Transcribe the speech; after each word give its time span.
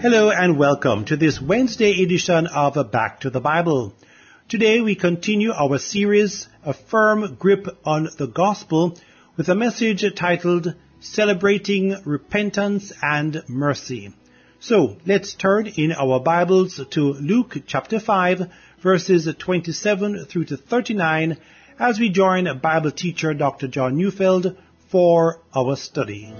Hello 0.00 0.30
and 0.30 0.56
welcome 0.56 1.04
to 1.04 1.16
this 1.18 1.42
Wednesday 1.42 2.02
edition 2.02 2.46
of 2.46 2.90
Back 2.90 3.20
to 3.20 3.28
the 3.28 3.38
Bible. 3.38 3.92
Today 4.48 4.80
we 4.80 4.94
continue 4.94 5.52
our 5.52 5.76
series, 5.76 6.48
A 6.64 6.72
Firm 6.72 7.36
Grip 7.38 7.68
on 7.84 8.08
the 8.16 8.26
Gospel, 8.26 8.98
with 9.36 9.50
a 9.50 9.54
message 9.54 10.02
titled 10.16 10.74
Celebrating 11.00 11.96
Repentance 12.06 12.94
and 13.02 13.42
Mercy. 13.46 14.14
So 14.58 14.96
let's 15.04 15.34
turn 15.34 15.66
in 15.66 15.92
our 15.92 16.18
Bibles 16.18 16.80
to 16.92 17.12
Luke 17.12 17.58
chapter 17.66 18.00
5 18.00 18.50
verses 18.82 19.28
27 19.38 20.24
through 20.24 20.46
to 20.46 20.56
39 20.56 21.36
as 21.78 22.00
we 22.00 22.08
join 22.08 22.58
Bible 22.58 22.90
teacher 22.90 23.34
Dr. 23.34 23.68
John 23.68 23.98
Neufeld 23.98 24.56
for 24.88 25.42
our 25.54 25.76
study. 25.76 26.32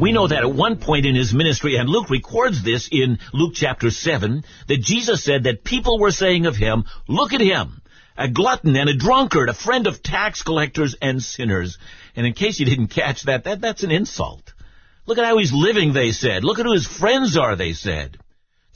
We 0.00 0.12
know 0.12 0.26
that 0.26 0.42
at 0.44 0.54
one 0.54 0.78
point 0.78 1.04
in 1.04 1.14
his 1.14 1.34
ministry, 1.34 1.76
and 1.76 1.86
Luke 1.86 2.08
records 2.08 2.64
this 2.64 2.88
in 2.90 3.18
Luke 3.34 3.52
chapter 3.54 3.90
7, 3.90 4.44
that 4.66 4.80
Jesus 4.80 5.22
said 5.22 5.44
that 5.44 5.62
people 5.62 5.98
were 5.98 6.10
saying 6.10 6.46
of 6.46 6.56
him, 6.56 6.84
look 7.06 7.34
at 7.34 7.42
him, 7.42 7.82
a 8.16 8.26
glutton 8.26 8.76
and 8.76 8.88
a 8.88 8.96
drunkard, 8.96 9.50
a 9.50 9.54
friend 9.54 9.86
of 9.86 10.02
tax 10.02 10.42
collectors 10.42 10.96
and 11.02 11.22
sinners. 11.22 11.76
And 12.16 12.26
in 12.26 12.32
case 12.32 12.58
you 12.58 12.64
didn't 12.64 12.88
catch 12.88 13.24
that, 13.24 13.44
that 13.44 13.60
that's 13.60 13.82
an 13.82 13.90
insult. 13.90 14.54
Look 15.04 15.18
at 15.18 15.26
how 15.26 15.36
he's 15.36 15.52
living, 15.52 15.92
they 15.92 16.12
said. 16.12 16.44
Look 16.44 16.58
at 16.58 16.64
who 16.64 16.72
his 16.72 16.86
friends 16.86 17.36
are, 17.36 17.54
they 17.54 17.74
said. 17.74 18.16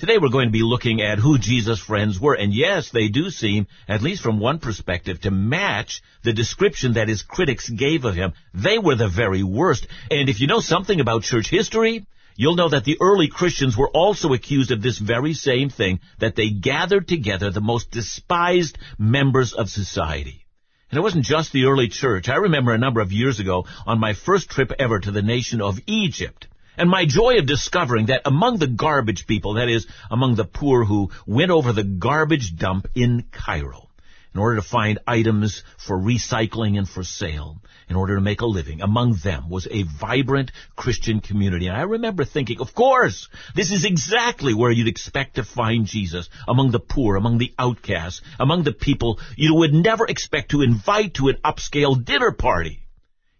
Today 0.04 0.18
we're 0.18 0.28
going 0.28 0.48
to 0.48 0.52
be 0.52 0.62
looking 0.62 1.00
at 1.00 1.18
who 1.18 1.38
Jesus' 1.38 1.80
friends 1.80 2.20
were, 2.20 2.34
and 2.34 2.52
yes, 2.52 2.90
they 2.90 3.08
do 3.08 3.30
seem, 3.30 3.66
at 3.88 4.02
least 4.02 4.22
from 4.22 4.38
one 4.38 4.58
perspective, 4.58 5.22
to 5.22 5.30
match 5.30 6.02
the 6.22 6.34
description 6.34 6.92
that 6.92 7.08
his 7.08 7.22
critics 7.22 7.70
gave 7.70 8.04
of 8.04 8.14
him. 8.14 8.34
They 8.52 8.78
were 8.78 8.96
the 8.96 9.08
very 9.08 9.42
worst. 9.42 9.86
And 10.10 10.28
if 10.28 10.40
you 10.40 10.46
know 10.46 10.60
something 10.60 11.00
about 11.00 11.22
church 11.22 11.48
history, 11.48 12.04
you'll 12.36 12.54
know 12.54 12.68
that 12.68 12.84
the 12.84 12.98
early 13.00 13.28
Christians 13.28 13.78
were 13.78 13.88
also 13.88 14.34
accused 14.34 14.72
of 14.72 14.82
this 14.82 14.98
very 14.98 15.32
same 15.32 15.70
thing, 15.70 16.00
that 16.18 16.36
they 16.36 16.50
gathered 16.50 17.08
together 17.08 17.50
the 17.50 17.62
most 17.62 17.90
despised 17.90 18.76
members 18.98 19.54
of 19.54 19.70
society. 19.70 20.44
And 20.90 20.98
it 20.98 21.02
wasn't 21.02 21.24
just 21.24 21.50
the 21.52 21.64
early 21.64 21.88
church. 21.88 22.28
I 22.28 22.34
remember 22.34 22.74
a 22.74 22.78
number 22.78 23.00
of 23.00 23.10
years 23.10 23.40
ago 23.40 23.64
on 23.86 24.00
my 24.00 24.12
first 24.12 24.50
trip 24.50 24.70
ever 24.78 25.00
to 25.00 25.12
the 25.12 25.22
nation 25.22 25.62
of 25.62 25.80
Egypt, 25.86 26.46
and 26.76 26.90
my 26.90 27.04
joy 27.04 27.38
of 27.38 27.46
discovering 27.46 28.06
that 28.06 28.22
among 28.24 28.58
the 28.58 28.66
garbage 28.66 29.26
people, 29.26 29.54
that 29.54 29.68
is, 29.68 29.86
among 30.10 30.34
the 30.34 30.44
poor 30.44 30.84
who 30.84 31.10
went 31.26 31.50
over 31.50 31.72
the 31.72 31.84
garbage 31.84 32.56
dump 32.56 32.86
in 32.94 33.24
Cairo, 33.30 33.88
in 34.34 34.40
order 34.40 34.56
to 34.56 34.62
find 34.62 34.98
items 35.06 35.62
for 35.78 35.96
recycling 35.98 36.76
and 36.76 36.88
for 36.88 37.04
sale, 37.04 37.60
in 37.88 37.96
order 37.96 38.14
to 38.16 38.20
make 38.20 38.40
a 38.40 38.46
living, 38.46 38.80
among 38.80 39.14
them 39.22 39.48
was 39.48 39.68
a 39.70 39.82
vibrant 39.82 40.50
Christian 40.74 41.20
community. 41.20 41.66
And 41.66 41.76
I 41.76 41.82
remember 41.82 42.24
thinking, 42.24 42.60
of 42.60 42.74
course, 42.74 43.28
this 43.54 43.70
is 43.70 43.84
exactly 43.84 44.54
where 44.54 44.70
you'd 44.70 44.88
expect 44.88 45.36
to 45.36 45.44
find 45.44 45.86
Jesus, 45.86 46.28
among 46.48 46.70
the 46.70 46.80
poor, 46.80 47.16
among 47.16 47.38
the 47.38 47.52
outcasts, 47.58 48.22
among 48.40 48.64
the 48.64 48.72
people 48.72 49.20
you 49.36 49.54
would 49.56 49.74
never 49.74 50.06
expect 50.06 50.50
to 50.50 50.62
invite 50.62 51.14
to 51.14 51.28
an 51.28 51.36
upscale 51.44 52.02
dinner 52.02 52.32
party. 52.32 52.83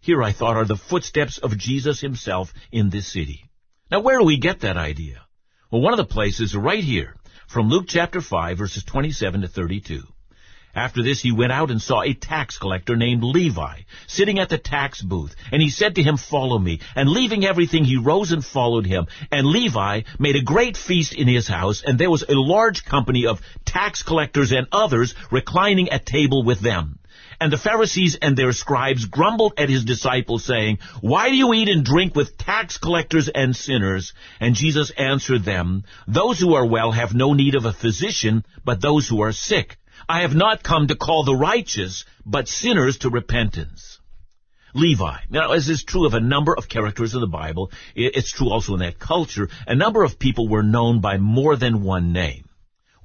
Here, 0.05 0.21
I 0.21 0.33
thought, 0.33 0.55
are 0.55 0.65
the 0.65 0.75
footsteps 0.75 1.39
of 1.39 1.57
Jesus 1.57 1.99
himself 1.99 2.53
in 2.71 2.91
this 2.91 3.11
city. 3.11 3.45
Now, 3.89 4.01
where 4.01 4.19
do 4.19 4.23
we 4.23 4.37
get 4.37 4.59
that 4.59 4.77
idea? 4.77 5.21
Well, 5.71 5.81
one 5.81 5.93
of 5.93 5.97
the 5.97 6.05
places 6.05 6.55
right 6.55 6.83
here, 6.83 7.15
from 7.47 7.69
Luke 7.69 7.85
chapter 7.87 8.21
5, 8.21 8.55
verses 8.55 8.83
27 8.83 9.41
to 9.41 9.47
32. 9.47 10.03
After 10.75 11.01
this 11.01 11.23
he 11.23 11.31
went 11.31 11.53
out 11.53 11.71
and 11.71 11.81
saw 11.81 12.03
a 12.03 12.13
tax 12.13 12.59
collector 12.59 12.95
named 12.95 13.23
Levi 13.23 13.79
sitting 14.05 14.37
at 14.37 14.49
the 14.49 14.59
tax 14.59 15.01
booth. 15.01 15.35
And 15.51 15.59
he 15.59 15.71
said 15.71 15.95
to 15.95 16.03
him, 16.03 16.17
Follow 16.17 16.59
me. 16.59 16.81
And 16.95 17.09
leaving 17.09 17.43
everything, 17.43 17.83
he 17.83 17.97
rose 17.97 18.31
and 18.31 18.45
followed 18.45 18.85
him. 18.85 19.07
And 19.31 19.47
Levi 19.47 20.01
made 20.19 20.35
a 20.35 20.43
great 20.43 20.77
feast 20.77 21.13
in 21.13 21.27
his 21.27 21.47
house, 21.47 21.81
and 21.83 21.97
there 21.97 22.11
was 22.11 22.25
a 22.29 22.35
large 22.35 22.85
company 22.85 23.25
of 23.25 23.41
tax 23.65 24.03
collectors 24.03 24.51
and 24.51 24.67
others 24.71 25.15
reclining 25.31 25.89
at 25.89 26.05
table 26.05 26.43
with 26.43 26.59
them. 26.59 26.99
And 27.39 27.51
the 27.51 27.57
Pharisees 27.57 28.15
and 28.21 28.37
their 28.37 28.53
scribes 28.53 29.05
grumbled 29.05 29.53
at 29.57 29.69
his 29.69 29.83
disciples, 29.83 30.45
saying, 30.45 30.79
Why 31.01 31.29
do 31.29 31.35
you 31.35 31.53
eat 31.53 31.69
and 31.69 31.83
drink 31.83 32.15
with 32.15 32.37
tax 32.37 32.77
collectors 32.77 33.29
and 33.29 33.55
sinners? 33.55 34.13
And 34.39 34.55
Jesus 34.55 34.91
answered 34.91 35.43
them, 35.43 35.83
Those 36.07 36.39
who 36.39 36.53
are 36.53 36.65
well 36.65 36.91
have 36.91 37.13
no 37.13 37.33
need 37.33 37.55
of 37.55 37.65
a 37.65 37.73
physician, 37.73 38.45
but 38.63 38.81
those 38.81 39.07
who 39.07 39.21
are 39.21 39.31
sick. 39.31 39.77
I 40.07 40.21
have 40.21 40.35
not 40.35 40.63
come 40.63 40.87
to 40.87 40.95
call 40.95 41.23
the 41.23 41.35
righteous, 41.35 42.05
but 42.25 42.47
sinners 42.47 42.99
to 42.99 43.09
repentance. 43.09 43.99
Levi. 44.73 45.19
Now, 45.29 45.53
as 45.53 45.69
is 45.69 45.83
true 45.83 46.05
of 46.05 46.13
a 46.13 46.19
number 46.19 46.53
of 46.55 46.67
characters 46.67 47.13
in 47.13 47.21
the 47.21 47.27
Bible, 47.27 47.71
it's 47.95 48.31
true 48.31 48.51
also 48.51 48.73
in 48.73 48.81
that 48.81 48.99
culture, 48.99 49.49
a 49.65 49.73
number 49.73 50.03
of 50.03 50.19
people 50.19 50.49
were 50.49 50.63
known 50.63 50.99
by 50.99 51.17
more 51.17 51.55
than 51.55 51.81
one 51.83 52.11
name. 52.11 52.44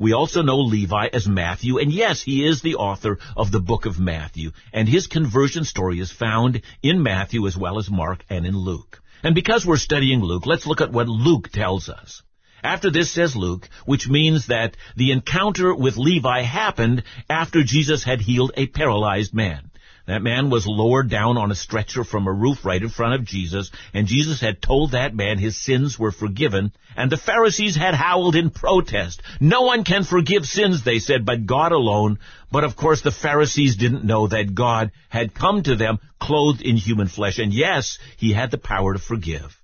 We 0.00 0.14
also 0.14 0.40
know 0.40 0.60
Levi 0.60 1.08
as 1.12 1.28
Matthew, 1.28 1.76
and 1.78 1.92
yes, 1.92 2.22
he 2.22 2.46
is 2.46 2.62
the 2.62 2.76
author 2.76 3.18
of 3.36 3.52
the 3.52 3.60
book 3.60 3.84
of 3.84 4.00
Matthew, 4.00 4.52
and 4.72 4.88
his 4.88 5.06
conversion 5.06 5.64
story 5.64 6.00
is 6.00 6.10
found 6.10 6.62
in 6.82 7.02
Matthew 7.02 7.46
as 7.46 7.54
well 7.54 7.78
as 7.78 7.90
Mark 7.90 8.24
and 8.30 8.46
in 8.46 8.56
Luke. 8.56 9.02
And 9.22 9.34
because 9.34 9.66
we're 9.66 9.76
studying 9.76 10.22
Luke, 10.22 10.46
let's 10.46 10.66
look 10.66 10.80
at 10.80 10.90
what 10.90 11.06
Luke 11.06 11.50
tells 11.50 11.90
us. 11.90 12.22
After 12.62 12.90
this, 12.90 13.12
says 13.12 13.36
Luke, 13.36 13.68
which 13.84 14.08
means 14.08 14.46
that 14.46 14.74
the 14.96 15.12
encounter 15.12 15.74
with 15.74 15.98
Levi 15.98 16.44
happened 16.44 17.02
after 17.28 17.62
Jesus 17.62 18.02
had 18.02 18.22
healed 18.22 18.52
a 18.56 18.68
paralyzed 18.68 19.34
man. 19.34 19.69
That 20.06 20.22
man 20.22 20.50
was 20.50 20.66
lowered 20.66 21.08
down 21.08 21.36
on 21.36 21.50
a 21.50 21.54
stretcher 21.54 22.04
from 22.04 22.26
a 22.26 22.32
roof 22.32 22.64
right 22.64 22.82
in 22.82 22.88
front 22.88 23.14
of 23.14 23.24
Jesus, 23.24 23.70
and 23.92 24.06
Jesus 24.06 24.40
had 24.40 24.62
told 24.62 24.92
that 24.92 25.14
man 25.14 25.38
his 25.38 25.56
sins 25.56 25.98
were 25.98 26.10
forgiven, 26.10 26.72
and 26.96 27.10
the 27.10 27.16
Pharisees 27.16 27.76
had 27.76 27.94
howled 27.94 28.34
in 28.34 28.50
protest. 28.50 29.22
No 29.40 29.62
one 29.62 29.84
can 29.84 30.04
forgive 30.04 30.46
sins, 30.46 30.82
they 30.82 30.98
said, 30.98 31.24
but 31.24 31.46
God 31.46 31.72
alone. 31.72 32.18
But 32.50 32.64
of 32.64 32.76
course 32.76 33.02
the 33.02 33.10
Pharisees 33.10 33.76
didn't 33.76 34.04
know 34.04 34.26
that 34.26 34.54
God 34.54 34.90
had 35.08 35.34
come 35.34 35.62
to 35.62 35.76
them 35.76 35.98
clothed 36.18 36.62
in 36.62 36.76
human 36.76 37.08
flesh, 37.08 37.38
and 37.38 37.52
yes, 37.52 37.98
he 38.16 38.32
had 38.32 38.50
the 38.50 38.58
power 38.58 38.94
to 38.94 38.98
forgive. 38.98 39.56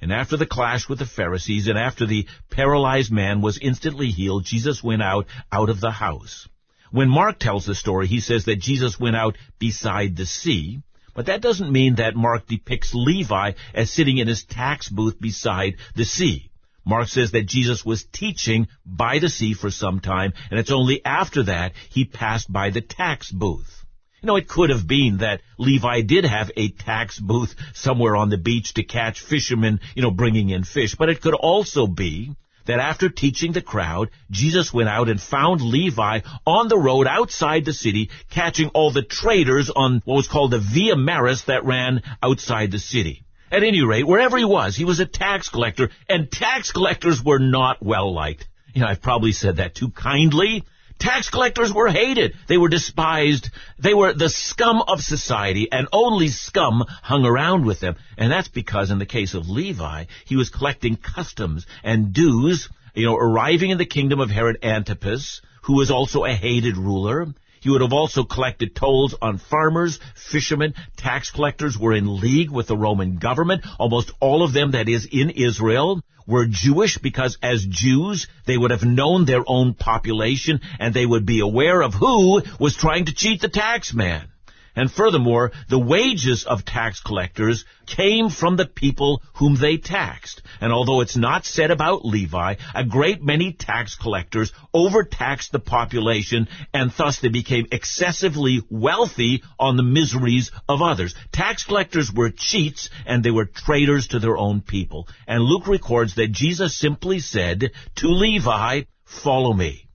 And 0.00 0.12
after 0.12 0.36
the 0.36 0.46
clash 0.46 0.88
with 0.88 0.98
the 0.98 1.06
Pharisees, 1.06 1.68
and 1.68 1.78
after 1.78 2.06
the 2.06 2.26
paralyzed 2.50 3.10
man 3.10 3.40
was 3.40 3.58
instantly 3.58 4.10
healed, 4.10 4.44
Jesus 4.44 4.82
went 4.82 5.02
out, 5.02 5.26
out 5.50 5.70
of 5.70 5.80
the 5.80 5.90
house. 5.90 6.48
When 6.96 7.10
Mark 7.10 7.38
tells 7.38 7.66
the 7.66 7.74
story, 7.74 8.06
he 8.06 8.20
says 8.20 8.46
that 8.46 8.58
Jesus 8.58 8.98
went 8.98 9.16
out 9.16 9.36
beside 9.58 10.16
the 10.16 10.24
sea, 10.24 10.80
but 11.14 11.26
that 11.26 11.42
doesn't 11.42 11.70
mean 11.70 11.96
that 11.96 12.16
Mark 12.16 12.46
depicts 12.46 12.94
Levi 12.94 13.52
as 13.74 13.90
sitting 13.90 14.16
in 14.16 14.28
his 14.28 14.44
tax 14.44 14.88
booth 14.88 15.20
beside 15.20 15.74
the 15.94 16.06
sea. 16.06 16.50
Mark 16.86 17.08
says 17.08 17.32
that 17.32 17.44
Jesus 17.44 17.84
was 17.84 18.06
teaching 18.12 18.68
by 18.86 19.18
the 19.18 19.28
sea 19.28 19.52
for 19.52 19.70
some 19.70 20.00
time, 20.00 20.32
and 20.50 20.58
it's 20.58 20.72
only 20.72 21.04
after 21.04 21.42
that 21.42 21.74
he 21.90 22.06
passed 22.06 22.50
by 22.50 22.70
the 22.70 22.80
tax 22.80 23.30
booth. 23.30 23.84
You 24.22 24.28
know, 24.28 24.36
it 24.36 24.48
could 24.48 24.70
have 24.70 24.86
been 24.86 25.18
that 25.18 25.42
Levi 25.58 26.00
did 26.00 26.24
have 26.24 26.50
a 26.56 26.70
tax 26.70 27.20
booth 27.20 27.54
somewhere 27.74 28.16
on 28.16 28.30
the 28.30 28.38
beach 28.38 28.72
to 28.72 28.82
catch 28.82 29.20
fishermen, 29.20 29.80
you 29.94 30.00
know, 30.00 30.10
bringing 30.10 30.48
in 30.48 30.64
fish, 30.64 30.94
but 30.94 31.10
it 31.10 31.20
could 31.20 31.34
also 31.34 31.86
be 31.86 32.34
that 32.66 32.80
after 32.80 33.08
teaching 33.08 33.52
the 33.52 33.62
crowd, 33.62 34.10
Jesus 34.30 34.72
went 34.72 34.88
out 34.88 35.08
and 35.08 35.20
found 35.20 35.60
Levi 35.60 36.20
on 36.46 36.68
the 36.68 36.78
road 36.78 37.06
outside 37.06 37.64
the 37.64 37.72
city, 37.72 38.10
catching 38.30 38.68
all 38.68 38.90
the 38.90 39.02
traders 39.02 39.70
on 39.70 40.02
what 40.04 40.16
was 40.16 40.28
called 40.28 40.50
the 40.50 40.58
Via 40.58 40.96
Maris 40.96 41.42
that 41.42 41.64
ran 41.64 42.02
outside 42.22 42.70
the 42.70 42.78
city. 42.78 43.22
At 43.50 43.62
any 43.62 43.82
rate, 43.82 44.06
wherever 44.06 44.36
he 44.36 44.44
was, 44.44 44.76
he 44.76 44.84
was 44.84 45.00
a 45.00 45.06
tax 45.06 45.48
collector, 45.48 45.90
and 46.08 46.30
tax 46.30 46.72
collectors 46.72 47.22
were 47.22 47.38
not 47.38 47.84
well 47.84 48.12
liked. 48.12 48.48
You 48.74 48.82
know, 48.82 48.88
I've 48.88 49.02
probably 49.02 49.32
said 49.32 49.56
that 49.56 49.74
too 49.74 49.90
kindly, 49.90 50.64
Tax 50.98 51.28
collectors 51.28 51.72
were 51.72 51.88
hated. 51.88 52.34
They 52.48 52.56
were 52.56 52.68
despised. 52.68 53.50
They 53.78 53.92
were 53.92 54.14
the 54.14 54.30
scum 54.30 54.82
of 54.86 55.00
society, 55.02 55.68
and 55.70 55.88
only 55.92 56.28
scum 56.28 56.84
hung 57.02 57.26
around 57.26 57.66
with 57.66 57.80
them. 57.80 57.96
And 58.16 58.32
that's 58.32 58.48
because 58.48 58.90
in 58.90 58.98
the 58.98 59.06
case 59.06 59.34
of 59.34 59.48
Levi, 59.48 60.04
he 60.24 60.36
was 60.36 60.48
collecting 60.48 60.96
customs 60.96 61.66
and 61.84 62.12
dues, 62.12 62.68
you 62.94 63.06
know, 63.06 63.16
arriving 63.16 63.70
in 63.70 63.78
the 63.78 63.84
kingdom 63.84 64.20
of 64.20 64.30
Herod 64.30 64.58
Antipas, 64.62 65.42
who 65.62 65.74
was 65.76 65.90
also 65.90 66.24
a 66.24 66.32
hated 66.32 66.76
ruler. 66.76 67.26
He 67.60 67.70
would 67.70 67.82
have 67.82 67.92
also 67.92 68.24
collected 68.24 68.74
tolls 68.74 69.14
on 69.20 69.38
farmers, 69.38 69.98
fishermen, 70.14 70.74
tax 70.96 71.30
collectors 71.30 71.76
were 71.76 71.92
in 71.92 72.20
league 72.20 72.50
with 72.50 72.68
the 72.68 72.76
Roman 72.76 73.16
government, 73.16 73.66
almost 73.78 74.12
all 74.20 74.42
of 74.42 74.52
them, 74.52 74.70
that 74.70 74.88
is, 74.88 75.06
in 75.10 75.30
Israel 75.30 76.00
were 76.26 76.46
Jewish 76.46 76.98
because 76.98 77.38
as 77.42 77.64
Jews, 77.64 78.26
they 78.46 78.56
would 78.56 78.70
have 78.70 78.84
known 78.84 79.24
their 79.24 79.44
own 79.46 79.74
population 79.74 80.60
and 80.78 80.92
they 80.92 81.06
would 81.06 81.26
be 81.26 81.40
aware 81.40 81.82
of 81.82 81.94
who 81.94 82.42
was 82.58 82.76
trying 82.76 83.06
to 83.06 83.14
cheat 83.14 83.40
the 83.40 83.48
tax 83.48 83.94
man. 83.94 84.28
And 84.76 84.92
furthermore, 84.92 85.52
the 85.70 85.78
wages 85.78 86.44
of 86.44 86.66
tax 86.66 87.00
collectors 87.00 87.64
came 87.86 88.28
from 88.28 88.56
the 88.56 88.66
people 88.66 89.22
whom 89.36 89.56
they 89.56 89.78
taxed. 89.78 90.42
And 90.60 90.70
although 90.70 91.00
it's 91.00 91.16
not 91.16 91.46
said 91.46 91.70
about 91.70 92.04
Levi, 92.04 92.56
a 92.74 92.84
great 92.84 93.22
many 93.22 93.54
tax 93.54 93.94
collectors 93.94 94.52
overtaxed 94.74 95.50
the 95.50 95.60
population 95.60 96.48
and 96.74 96.92
thus 96.96 97.20
they 97.20 97.28
became 97.28 97.66
excessively 97.72 98.60
wealthy 98.68 99.42
on 99.58 99.78
the 99.78 99.82
miseries 99.82 100.50
of 100.68 100.82
others. 100.82 101.14
Tax 101.32 101.64
collectors 101.64 102.12
were 102.12 102.30
cheats 102.30 102.90
and 103.06 103.24
they 103.24 103.30
were 103.30 103.46
traitors 103.46 104.08
to 104.08 104.18
their 104.18 104.36
own 104.36 104.60
people. 104.60 105.08
And 105.26 105.42
Luke 105.42 105.66
records 105.66 106.16
that 106.16 106.32
Jesus 106.32 106.76
simply 106.76 107.20
said 107.20 107.70
to 107.96 108.08
Levi, 108.08 108.82
follow 109.04 109.54
me. 109.54 109.88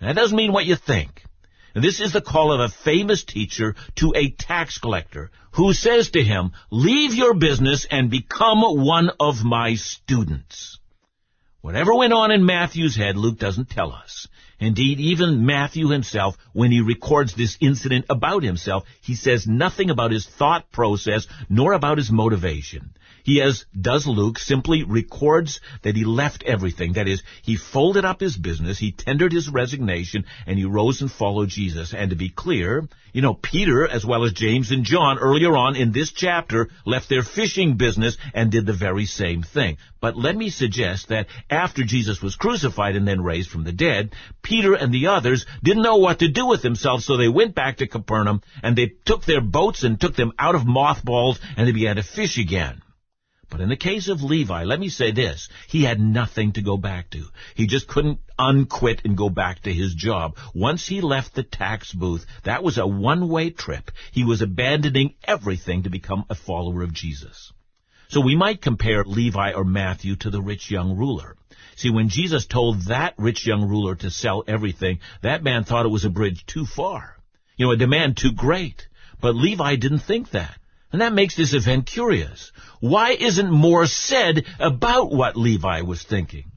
That 0.00 0.14
doesn't 0.14 0.36
mean 0.36 0.52
what 0.52 0.66
you 0.66 0.76
think. 0.76 1.23
This 1.74 2.00
is 2.00 2.12
the 2.12 2.20
call 2.20 2.52
of 2.52 2.60
a 2.60 2.68
famous 2.68 3.24
teacher 3.24 3.74
to 3.96 4.12
a 4.14 4.30
tax 4.30 4.78
collector 4.78 5.30
who 5.52 5.72
says 5.72 6.10
to 6.10 6.22
him, 6.22 6.52
leave 6.70 7.14
your 7.14 7.34
business 7.34 7.84
and 7.90 8.10
become 8.10 8.60
one 8.60 9.10
of 9.18 9.44
my 9.44 9.74
students. 9.74 10.78
Whatever 11.62 11.94
went 11.94 12.12
on 12.12 12.30
in 12.30 12.46
Matthew's 12.46 12.94
head, 12.94 13.16
Luke 13.16 13.38
doesn't 13.38 13.70
tell 13.70 13.92
us. 13.92 14.28
Indeed, 14.64 14.98
even 14.98 15.44
Matthew 15.44 15.88
himself, 15.88 16.36
when 16.54 16.72
he 16.72 16.80
records 16.80 17.34
this 17.34 17.58
incident 17.60 18.06
about 18.08 18.42
himself, 18.42 18.84
he 19.02 19.14
says 19.14 19.46
nothing 19.46 19.90
about 19.90 20.10
his 20.10 20.26
thought 20.26 20.72
process 20.72 21.26
nor 21.50 21.74
about 21.74 21.98
his 21.98 22.10
motivation. 22.10 22.94
He, 23.24 23.40
as 23.40 23.64
does 23.78 24.06
Luke, 24.06 24.38
simply 24.38 24.82
records 24.82 25.60
that 25.82 25.96
he 25.96 26.04
left 26.04 26.42
everything. 26.44 26.92
That 26.92 27.08
is, 27.08 27.22
he 27.42 27.56
folded 27.56 28.04
up 28.04 28.20
his 28.20 28.36
business, 28.36 28.78
he 28.78 28.92
tendered 28.92 29.32
his 29.32 29.48
resignation, 29.48 30.26
and 30.46 30.58
he 30.58 30.66
rose 30.66 31.00
and 31.00 31.10
followed 31.10 31.48
Jesus. 31.48 31.94
And 31.94 32.10
to 32.10 32.16
be 32.16 32.28
clear, 32.28 32.86
you 33.14 33.22
know, 33.22 33.32
Peter, 33.32 33.88
as 33.88 34.04
well 34.04 34.24
as 34.24 34.34
James 34.34 34.70
and 34.70 34.84
John, 34.84 35.18
earlier 35.18 35.56
on 35.56 35.74
in 35.74 35.92
this 35.92 36.12
chapter, 36.12 36.68
left 36.84 37.08
their 37.08 37.22
fishing 37.22 37.78
business 37.78 38.18
and 38.34 38.50
did 38.50 38.66
the 38.66 38.74
very 38.74 39.06
same 39.06 39.42
thing. 39.42 39.78
But 40.02 40.18
let 40.18 40.36
me 40.36 40.50
suggest 40.50 41.08
that 41.08 41.28
after 41.48 41.82
Jesus 41.82 42.20
was 42.20 42.36
crucified 42.36 42.94
and 42.94 43.08
then 43.08 43.22
raised 43.22 43.48
from 43.48 43.64
the 43.64 43.72
dead, 43.72 44.12
Peter 44.42 44.53
and 44.62 44.92
the 44.92 45.08
others 45.08 45.46
didn't 45.62 45.82
know 45.82 45.96
what 45.96 46.20
to 46.20 46.28
do 46.28 46.46
with 46.46 46.62
themselves, 46.62 47.04
so 47.04 47.16
they 47.16 47.28
went 47.28 47.54
back 47.54 47.78
to 47.78 47.86
Capernaum 47.86 48.42
and 48.62 48.76
they 48.76 48.92
took 49.04 49.24
their 49.24 49.40
boats 49.40 49.82
and 49.82 50.00
took 50.00 50.14
them 50.14 50.32
out 50.38 50.54
of 50.54 50.66
mothballs 50.66 51.40
and 51.56 51.66
they 51.66 51.72
began 51.72 51.96
to 51.96 52.02
fish 52.02 52.38
again. 52.38 52.80
But 53.50 53.60
in 53.60 53.68
the 53.68 53.76
case 53.76 54.08
of 54.08 54.22
Levi, 54.22 54.64
let 54.64 54.80
me 54.80 54.88
say 54.88 55.12
this. 55.12 55.48
He 55.68 55.84
had 55.84 56.00
nothing 56.00 56.52
to 56.52 56.62
go 56.62 56.76
back 56.76 57.10
to. 57.10 57.24
He 57.54 57.66
just 57.66 57.86
couldn't 57.86 58.18
unquit 58.38 59.02
and 59.04 59.16
go 59.16 59.28
back 59.28 59.62
to 59.62 59.72
his 59.72 59.94
job. 59.94 60.36
Once 60.54 60.86
he 60.86 61.00
left 61.00 61.34
the 61.34 61.42
tax 61.42 61.92
booth, 61.92 62.26
that 62.42 62.64
was 62.64 62.78
a 62.78 62.86
one-way 62.86 63.50
trip. 63.50 63.90
He 64.12 64.24
was 64.24 64.42
abandoning 64.42 65.14
everything 65.22 65.84
to 65.84 65.90
become 65.90 66.24
a 66.30 66.34
follower 66.34 66.82
of 66.82 66.92
Jesus. 66.92 67.52
So 68.08 68.20
we 68.20 68.36
might 68.36 68.60
compare 68.60 69.04
Levi 69.04 69.52
or 69.52 69.64
Matthew 69.64 70.16
to 70.16 70.30
the 70.30 70.42
rich 70.42 70.70
young 70.70 70.96
ruler. 70.96 71.36
See, 71.76 71.90
when 71.90 72.08
Jesus 72.08 72.46
told 72.46 72.82
that 72.82 73.14
rich 73.18 73.46
young 73.46 73.68
ruler 73.68 73.94
to 73.96 74.10
sell 74.10 74.44
everything, 74.46 75.00
that 75.22 75.42
man 75.42 75.64
thought 75.64 75.86
it 75.86 75.90
was 75.90 76.04
a 76.04 76.10
bridge 76.10 76.46
too 76.46 76.66
far. 76.66 77.16
You 77.56 77.66
know, 77.66 77.72
a 77.72 77.76
demand 77.76 78.16
too 78.16 78.32
great. 78.32 78.88
But 79.20 79.34
Levi 79.34 79.76
didn't 79.76 80.00
think 80.00 80.30
that. 80.30 80.58
And 80.92 81.00
that 81.00 81.12
makes 81.12 81.34
this 81.34 81.54
event 81.54 81.86
curious. 81.86 82.52
Why 82.80 83.10
isn't 83.12 83.50
more 83.50 83.86
said 83.86 84.44
about 84.60 85.10
what 85.10 85.36
Levi 85.36 85.80
was 85.80 86.02
thinking? 86.02 86.52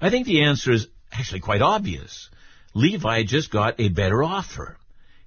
I 0.00 0.10
think 0.10 0.26
the 0.26 0.42
answer 0.42 0.72
is 0.72 0.88
actually 1.12 1.40
quite 1.40 1.62
obvious. 1.62 2.30
Levi 2.74 3.22
just 3.22 3.50
got 3.50 3.78
a 3.78 3.88
better 3.88 4.24
offer. 4.24 4.76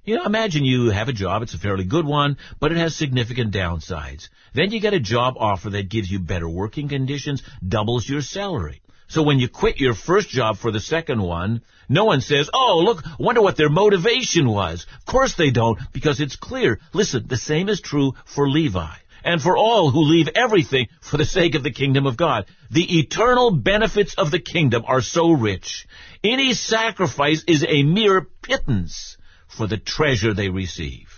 You 0.04 0.18
know, 0.18 0.26
imagine 0.26 0.66
you 0.66 0.90
have 0.90 1.08
a 1.08 1.14
job, 1.14 1.44
it's 1.44 1.54
a 1.54 1.58
fairly 1.58 1.86
good 1.86 2.06
one, 2.06 2.38
but 2.60 2.74
it 2.74 2.78
has 2.78 2.94
significant 2.94 3.54
downsides. 3.54 4.28
Then 4.54 4.72
you 4.72 4.82
get 4.82 4.94
a 4.94 5.00
job 5.00 5.36
offer 5.38 5.70
that 5.70 5.90
gives 5.90 6.12
you 6.12 6.20
better 6.20 6.50
working 6.50 6.90
conditions, 6.90 7.42
doubles 7.66 8.10
your 8.10 8.22
salary. 8.22 8.82
So 9.08 9.24
when 9.24 9.40
you 9.40 9.48
quit 9.48 9.80
your 9.80 9.94
first 9.94 10.30
job 10.30 10.58
for 10.58 10.72
the 10.72 10.80
second 10.80 11.22
one, 11.22 11.62
no 11.90 12.06
one 12.06 12.22
says, 12.22 12.50
oh, 12.54 12.82
look, 12.84 13.04
wonder 13.20 13.42
what 13.42 13.58
their 13.58 13.70
motivation 13.70 14.48
was. 14.50 14.86
Of 15.00 15.06
course 15.06 15.36
they 15.36 15.52
don't, 15.52 15.80
because 15.92 16.20
it's 16.20 16.36
clear. 16.36 16.80
Listen, 16.94 17.26
the 17.28 17.38
same 17.38 17.70
is 17.70 17.82
true 17.82 18.14
for 18.26 18.50
Levi 18.50 18.96
and 19.24 19.42
for 19.42 19.58
all 19.58 19.90
who 19.90 20.02
leave 20.02 20.30
everything 20.36 20.88
for 21.02 21.18
the 21.18 21.26
sake 21.26 21.56
of 21.56 21.64
the 21.64 21.72
kingdom 21.72 22.06
of 22.06 22.18
God. 22.18 22.46
The 22.72 23.00
eternal 23.00 23.52
benefits 23.52 24.16
of 24.16 24.32
the 24.32 24.40
kingdom 24.40 24.84
are 24.88 25.02
so 25.02 25.32
rich. 25.32 25.88
Any 26.24 26.54
sacrifice 26.54 27.44
is 27.48 27.66
a 27.68 27.84
mere 27.84 28.28
pittance 28.42 29.18
for 29.48 29.68
the 29.68 29.78
treasure 29.78 30.34
they 30.34 30.50
receive. 30.50 31.13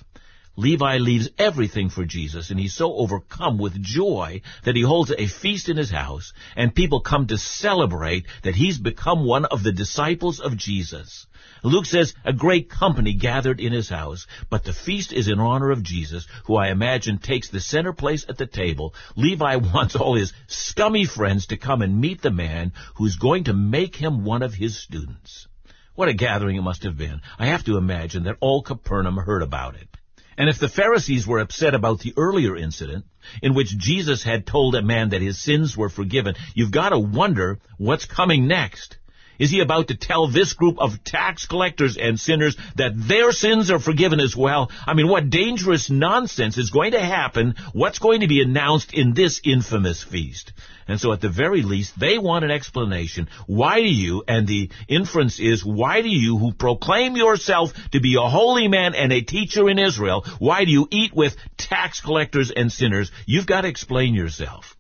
Levi 0.58 0.98
leaves 1.00 1.30
everything 1.38 1.90
for 1.90 2.06
Jesus, 2.06 2.50
and 2.50 2.58
he's 2.58 2.74
so 2.74 2.94
overcome 2.96 3.58
with 3.58 3.82
joy 3.82 4.42
that 4.64 4.76
he 4.76 4.82
holds 4.82 5.12
a 5.12 5.28
feast 5.28 5.68
in 5.68 5.76
his 5.76 5.92
house, 5.92 6.32
and 6.56 6.74
people 6.74 7.02
come 7.02 7.28
to 7.28 7.38
celebrate 7.38 8.26
that 8.44 8.56
he's 8.56 8.78
become 8.78 9.26
one 9.26 9.44
of 9.44 9.64
the 9.64 9.74
disciples 9.74 10.40
of 10.40 10.56
Jesus. 10.56 11.28
Luke 11.62 11.86
says 11.86 12.14
a 12.24 12.32
great 12.32 12.70
company 12.70 13.14
gathered 13.14 13.60
in 13.60 13.74
his 13.74 13.90
house, 13.90 14.28
but 14.50 14.64
the 14.64 14.72
feast 14.72 15.12
is 15.12 15.28
in 15.28 15.40
honor 15.40 15.72
of 15.72 15.84
Jesus, 15.84 16.26
who 16.46 16.56
I 16.56 16.70
imagine 16.70 17.18
takes 17.18 17.50
the 17.50 17.60
center 17.60 17.92
place 17.92 18.26
at 18.30 18.38
the 18.38 18.46
table. 18.46 18.94
Levi 19.18 19.56
wants 19.74 19.96
all 19.96 20.16
his 20.16 20.32
scummy 20.48 21.06
friends 21.06 21.48
to 21.48 21.58
come 21.58 21.82
and 21.82 22.00
meet 22.00 22.22
the 22.22 22.32
man 22.32 22.72
who's 22.96 23.18
going 23.18 23.46
to 23.46 23.54
make 23.54 23.96
him 23.96 24.24
one 24.24 24.42
of 24.42 24.54
his 24.54 24.82
students. 24.82 25.48
What 25.96 26.08
a 26.08 26.14
gathering 26.14 26.56
it 26.56 26.62
must 26.62 26.84
have 26.84 26.98
been. 26.98 27.22
I 27.40 27.48
have 27.48 27.64
to 27.66 27.78
imagine 27.78 28.24
that 28.24 28.38
all 28.40 28.62
Capernaum 28.62 29.18
heard 29.18 29.42
about 29.42 29.76
it. 29.76 29.88
And 30.38 30.50
if 30.50 30.60
the 30.60 30.68
Pharisees 30.68 31.26
were 31.26 31.40
upset 31.40 31.74
about 31.74 32.00
the 32.00 32.14
earlier 32.18 32.58
incident, 32.58 33.06
in 33.42 33.54
which 33.54 33.78
Jesus 33.78 34.24
had 34.24 34.46
told 34.46 34.76
a 34.76 34.82
man 34.82 35.10
that 35.10 35.22
his 35.22 35.42
sins 35.42 35.78
were 35.78 35.90
forgiven, 35.90 36.36
you've 36.54 36.72
got 36.72 36.90
to 36.90 37.00
wonder 37.00 37.60
what's 37.78 38.06
coming 38.06 38.48
next. 38.48 38.98
Is 39.40 39.52
he 39.52 39.60
about 39.60 39.88
to 39.90 39.96
tell 39.96 40.28
this 40.28 40.54
group 40.54 40.80
of 40.80 41.04
tax 41.04 41.46
collectors 41.46 41.98
and 41.98 42.20
sinners 42.20 42.58
that 42.76 42.94
their 42.96 43.32
sins 43.32 43.72
are 43.72 43.80
forgiven 43.80 44.20
as 44.20 44.36
well? 44.36 44.72
I 44.86 44.94
mean, 44.94 45.08
what 45.08 45.30
dangerous 45.30 45.90
nonsense 45.90 46.58
is 46.58 46.70
going 46.70 46.92
to 46.92 47.00
happen? 47.00 47.56
What's 47.74 48.00
going 48.00 48.22
to 48.22 48.28
be 48.28 48.42
announced 48.42 48.94
in 48.94 49.14
this 49.14 49.42
infamous 49.44 50.04
feast? 50.04 50.54
And 50.88 51.00
so 51.00 51.12
at 51.14 51.22
the 51.22 51.30
very 51.30 51.64
least, 51.64 52.00
they 52.00 52.20
want 52.20 52.46
an 52.46 52.52
explanation. 52.52 53.28
Why 53.48 53.82
do 53.82 53.88
you, 53.88 54.24
and 54.28 54.48
the 54.48 54.70
inference 54.88 55.40
is, 55.40 55.66
why 55.66 56.02
do 56.02 56.10
you 56.10 56.38
who 56.38 56.54
proclaim 56.54 57.16
yourself 57.16 57.74
to 57.92 58.00
be 58.00 58.16
a 58.16 58.30
holy 58.30 58.68
man 58.68 58.94
and 58.94 59.12
a 59.12 59.22
teacher 59.22 59.68
in 59.70 59.80
Israel, 59.80 60.26
why 60.38 60.64
do 60.64 60.72
you 60.72 60.88
eat 60.92 61.14
with 61.14 61.36
tax 61.58 62.02
collectors 62.02 62.52
and 62.52 62.72
sinners? 62.72 63.12
You've 63.26 63.48
got 63.48 63.62
to 63.62 63.68
explain 63.68 64.14
yourself. 64.14 64.75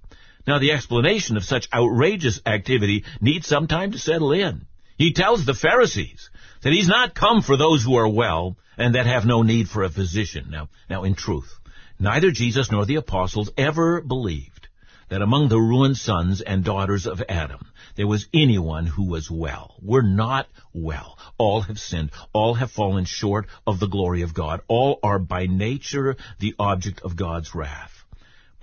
Now 0.47 0.59
the 0.59 0.71
explanation 0.71 1.37
of 1.37 1.43
such 1.43 1.67
outrageous 1.73 2.39
activity 2.45 3.03
needs 3.19 3.47
some 3.47 3.67
time 3.67 3.91
to 3.91 3.99
settle 3.99 4.31
in. 4.31 4.67
He 4.97 5.13
tells 5.13 5.45
the 5.45 5.53
Pharisees 5.53 6.29
that 6.61 6.73
he's 6.73 6.87
not 6.87 7.15
come 7.15 7.41
for 7.41 7.57
those 7.57 7.83
who 7.83 7.95
are 7.95 8.07
well 8.07 8.57
and 8.77 8.95
that 8.95 9.05
have 9.05 9.25
no 9.25 9.41
need 9.41 9.69
for 9.69 9.83
a 9.83 9.89
physician. 9.89 10.47
Now, 10.49 10.69
now 10.89 11.03
in 11.03 11.15
truth, 11.15 11.59
neither 11.99 12.31
Jesus 12.31 12.71
nor 12.71 12.85
the 12.85 12.95
apostles 12.95 13.51
ever 13.57 14.01
believed 14.01 14.67
that 15.09 15.21
among 15.21 15.49
the 15.49 15.59
ruined 15.59 15.97
sons 15.97 16.41
and 16.41 16.63
daughters 16.63 17.05
of 17.05 17.23
Adam 17.29 17.67
there 17.95 18.07
was 18.07 18.27
anyone 18.33 18.85
who 18.85 19.05
was 19.05 19.31
well. 19.31 19.75
We're 19.81 20.01
not 20.01 20.47
well. 20.73 21.17
All 21.37 21.61
have 21.61 21.79
sinned. 21.79 22.11
All 22.33 22.55
have 22.55 22.71
fallen 22.71 23.05
short 23.05 23.47
of 23.65 23.79
the 23.79 23.87
glory 23.87 24.21
of 24.21 24.33
God. 24.33 24.61
All 24.67 24.99
are 25.01 25.19
by 25.19 25.45
nature 25.45 26.17
the 26.39 26.55
object 26.59 27.01
of 27.01 27.15
God's 27.15 27.55
wrath. 27.55 27.94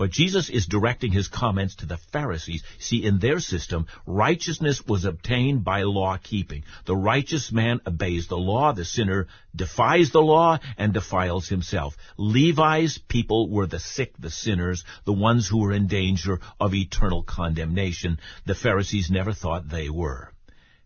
But 0.02 0.11
Jesus 0.11 0.50
is 0.50 0.66
directing 0.66 1.12
his 1.12 1.28
comments 1.28 1.76
to 1.76 1.87
the 1.87 1.97
Pharisees. 1.97 2.64
See, 2.80 3.04
in 3.04 3.21
their 3.21 3.38
system, 3.38 3.87
righteousness 4.04 4.85
was 4.85 5.04
obtained 5.04 5.62
by 5.62 5.85
law 5.85 6.16
keeping. 6.21 6.64
The 6.87 6.97
righteous 6.97 7.52
man 7.52 7.80
obeys 7.87 8.26
the 8.26 8.37
law, 8.37 8.73
the 8.73 8.85
sinner 8.85 9.28
defies 9.54 10.11
the 10.11 10.21
law 10.21 10.59
and 10.76 10.92
defiles 10.92 11.47
himself. 11.47 11.97
Levi's 12.16 12.99
people 12.99 13.49
were 13.49 13.68
the 13.68 13.78
sick, 13.78 14.14
the 14.18 14.30
sinners, 14.30 14.82
the 15.04 15.12
ones 15.12 15.47
who 15.47 15.59
were 15.59 15.73
in 15.73 15.87
danger 15.87 16.40
of 16.59 16.75
eternal 16.75 17.23
condemnation. 17.23 18.18
The 18.44 18.56
Pharisees 18.56 19.09
never 19.09 19.32
thought 19.32 19.68
they 19.68 19.88
were. 19.88 20.32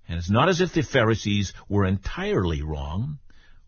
And 0.07 0.19
it's 0.19 0.29
not 0.29 0.51
as 0.51 0.61
if 0.61 0.75
the 0.75 0.83
Pharisees 0.83 1.55
were 1.71 1.87
entirely 1.87 2.61
wrong. 2.61 3.19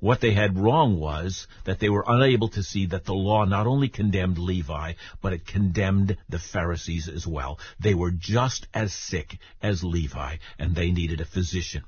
What 0.00 0.20
they 0.20 0.32
had 0.32 0.56
wrong 0.56 1.00
was 1.00 1.48
that 1.64 1.80
they 1.80 1.88
were 1.88 2.04
unable 2.06 2.48
to 2.50 2.62
see 2.62 2.86
that 2.86 3.04
the 3.04 3.14
law 3.14 3.44
not 3.44 3.66
only 3.66 3.88
condemned 3.88 4.38
Levi, 4.38 4.92
but 5.20 5.32
it 5.32 5.44
condemned 5.44 6.16
the 6.28 6.38
Pharisees 6.38 7.08
as 7.08 7.26
well. 7.26 7.58
They 7.80 7.94
were 7.94 8.12
just 8.12 8.68
as 8.72 8.92
sick 8.92 9.38
as 9.60 9.82
Levi, 9.82 10.36
and 10.56 10.74
they 10.76 10.92
needed 10.92 11.20
a 11.20 11.24
physician. 11.24 11.82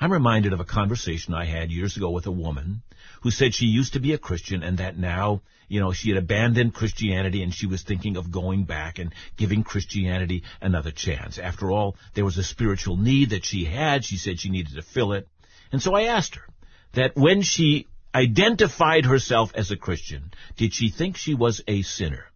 I'm 0.00 0.12
reminded 0.12 0.52
of 0.52 0.60
a 0.60 0.64
conversation 0.64 1.34
I 1.34 1.44
had 1.44 1.70
years 1.70 1.96
ago 1.96 2.10
with 2.10 2.26
a 2.26 2.32
woman 2.32 2.82
who 3.20 3.30
said 3.30 3.54
she 3.54 3.66
used 3.66 3.92
to 3.92 4.00
be 4.00 4.12
a 4.12 4.18
Christian 4.18 4.62
and 4.64 4.78
that 4.78 4.98
now, 4.98 5.42
you 5.68 5.78
know, 5.78 5.92
she 5.92 6.08
had 6.08 6.18
abandoned 6.18 6.74
Christianity 6.74 7.42
and 7.42 7.54
she 7.54 7.66
was 7.66 7.82
thinking 7.82 8.16
of 8.16 8.32
going 8.32 8.64
back 8.64 8.98
and 8.98 9.14
giving 9.36 9.62
Christianity 9.62 10.42
another 10.60 10.90
chance. 10.90 11.38
After 11.38 11.70
all, 11.70 11.96
there 12.14 12.24
was 12.24 12.38
a 12.38 12.42
spiritual 12.42 12.96
need 12.96 13.30
that 13.30 13.44
she 13.44 13.66
had. 13.66 14.04
She 14.04 14.16
said 14.16 14.40
she 14.40 14.48
needed 14.48 14.74
to 14.74 14.82
fill 14.82 15.12
it. 15.12 15.28
And 15.70 15.80
so 15.82 15.94
I 15.94 16.04
asked 16.04 16.34
her, 16.34 16.49
that 16.92 17.16
when 17.16 17.42
she 17.42 17.86
identified 18.14 19.04
herself 19.04 19.52
as 19.54 19.70
a 19.70 19.76
Christian, 19.76 20.32
did 20.56 20.74
she 20.74 20.90
think 20.90 21.16
she 21.16 21.34
was 21.34 21.62
a 21.68 21.82
sinner? 21.82 22.26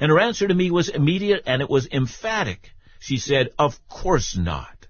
And 0.00 0.10
her 0.10 0.20
answer 0.20 0.46
to 0.46 0.54
me 0.54 0.70
was 0.70 0.88
immediate 0.88 1.42
and 1.46 1.60
it 1.60 1.68
was 1.68 1.88
emphatic. 1.90 2.72
She 3.00 3.18
said, 3.18 3.50
of 3.58 3.78
course 3.88 4.36
not. 4.36 4.86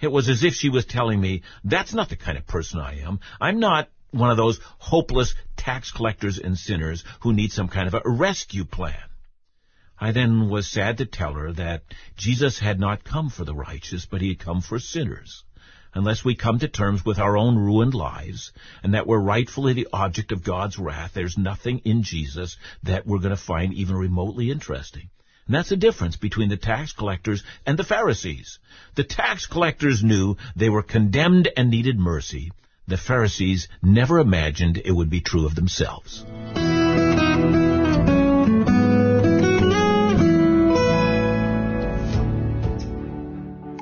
It 0.00 0.12
was 0.12 0.28
as 0.28 0.44
if 0.44 0.54
she 0.54 0.68
was 0.68 0.86
telling 0.86 1.20
me, 1.20 1.42
that's 1.64 1.92
not 1.92 2.08
the 2.08 2.16
kind 2.16 2.38
of 2.38 2.46
person 2.46 2.78
I 2.78 3.00
am. 3.00 3.20
I'm 3.40 3.58
not 3.58 3.88
one 4.10 4.30
of 4.30 4.36
those 4.36 4.60
hopeless 4.78 5.34
tax 5.56 5.90
collectors 5.90 6.38
and 6.38 6.56
sinners 6.56 7.04
who 7.20 7.32
need 7.32 7.52
some 7.52 7.68
kind 7.68 7.88
of 7.88 7.94
a 7.94 8.08
rescue 8.08 8.64
plan. 8.64 8.94
I 10.00 10.12
then 10.12 10.48
was 10.48 10.70
sad 10.70 10.98
to 10.98 11.06
tell 11.06 11.34
her 11.34 11.52
that 11.54 11.82
Jesus 12.16 12.60
had 12.60 12.78
not 12.78 13.02
come 13.02 13.30
for 13.30 13.44
the 13.44 13.54
righteous, 13.54 14.06
but 14.06 14.20
he 14.20 14.28
had 14.28 14.38
come 14.38 14.60
for 14.60 14.78
sinners. 14.78 15.42
Unless 15.98 16.24
we 16.24 16.36
come 16.36 16.60
to 16.60 16.68
terms 16.68 17.04
with 17.04 17.18
our 17.18 17.36
own 17.36 17.56
ruined 17.56 17.92
lives, 17.92 18.52
and 18.84 18.94
that 18.94 19.08
we're 19.08 19.18
rightfully 19.18 19.72
the 19.72 19.88
object 19.92 20.30
of 20.30 20.44
God's 20.44 20.78
wrath, 20.78 21.10
there's 21.12 21.36
nothing 21.36 21.80
in 21.84 22.04
Jesus 22.04 22.56
that 22.84 23.04
we're 23.04 23.18
going 23.18 23.34
to 23.34 23.36
find 23.36 23.74
even 23.74 23.96
remotely 23.96 24.52
interesting. 24.52 25.10
And 25.46 25.56
that's 25.56 25.70
the 25.70 25.76
difference 25.76 26.14
between 26.14 26.50
the 26.50 26.56
tax 26.56 26.92
collectors 26.92 27.42
and 27.66 27.76
the 27.76 27.82
Pharisees. 27.82 28.60
The 28.94 29.02
tax 29.02 29.48
collectors 29.48 30.04
knew 30.04 30.36
they 30.54 30.68
were 30.68 30.84
condemned 30.84 31.48
and 31.56 31.68
needed 31.68 31.98
mercy. 31.98 32.52
The 32.86 32.96
Pharisees 32.96 33.66
never 33.82 34.20
imagined 34.20 34.76
it 34.76 34.92
would 34.92 35.10
be 35.10 35.20
true 35.20 35.46
of 35.46 35.56
themselves. 35.56 36.24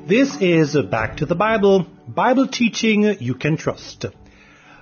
This 0.09 0.37
is 0.41 0.77
Back 0.89 1.17
to 1.17 1.27
the 1.27 1.35
Bible, 1.35 1.85
Bible 2.07 2.47
teaching 2.47 3.17
you 3.19 3.35
can 3.35 3.57
trust. 3.57 4.05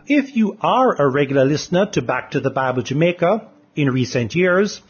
If 0.07 0.37
you 0.37 0.59
are 0.61 1.01
a 1.01 1.09
regular 1.09 1.47
listener 1.47 1.87
to 1.93 2.03
Back 2.03 2.33
to 2.33 2.41
the 2.41 2.51
Bible 2.51 2.83
Jamaica 2.83 3.49
in 3.75 3.89
recent 3.89 4.35
years, 4.35 4.83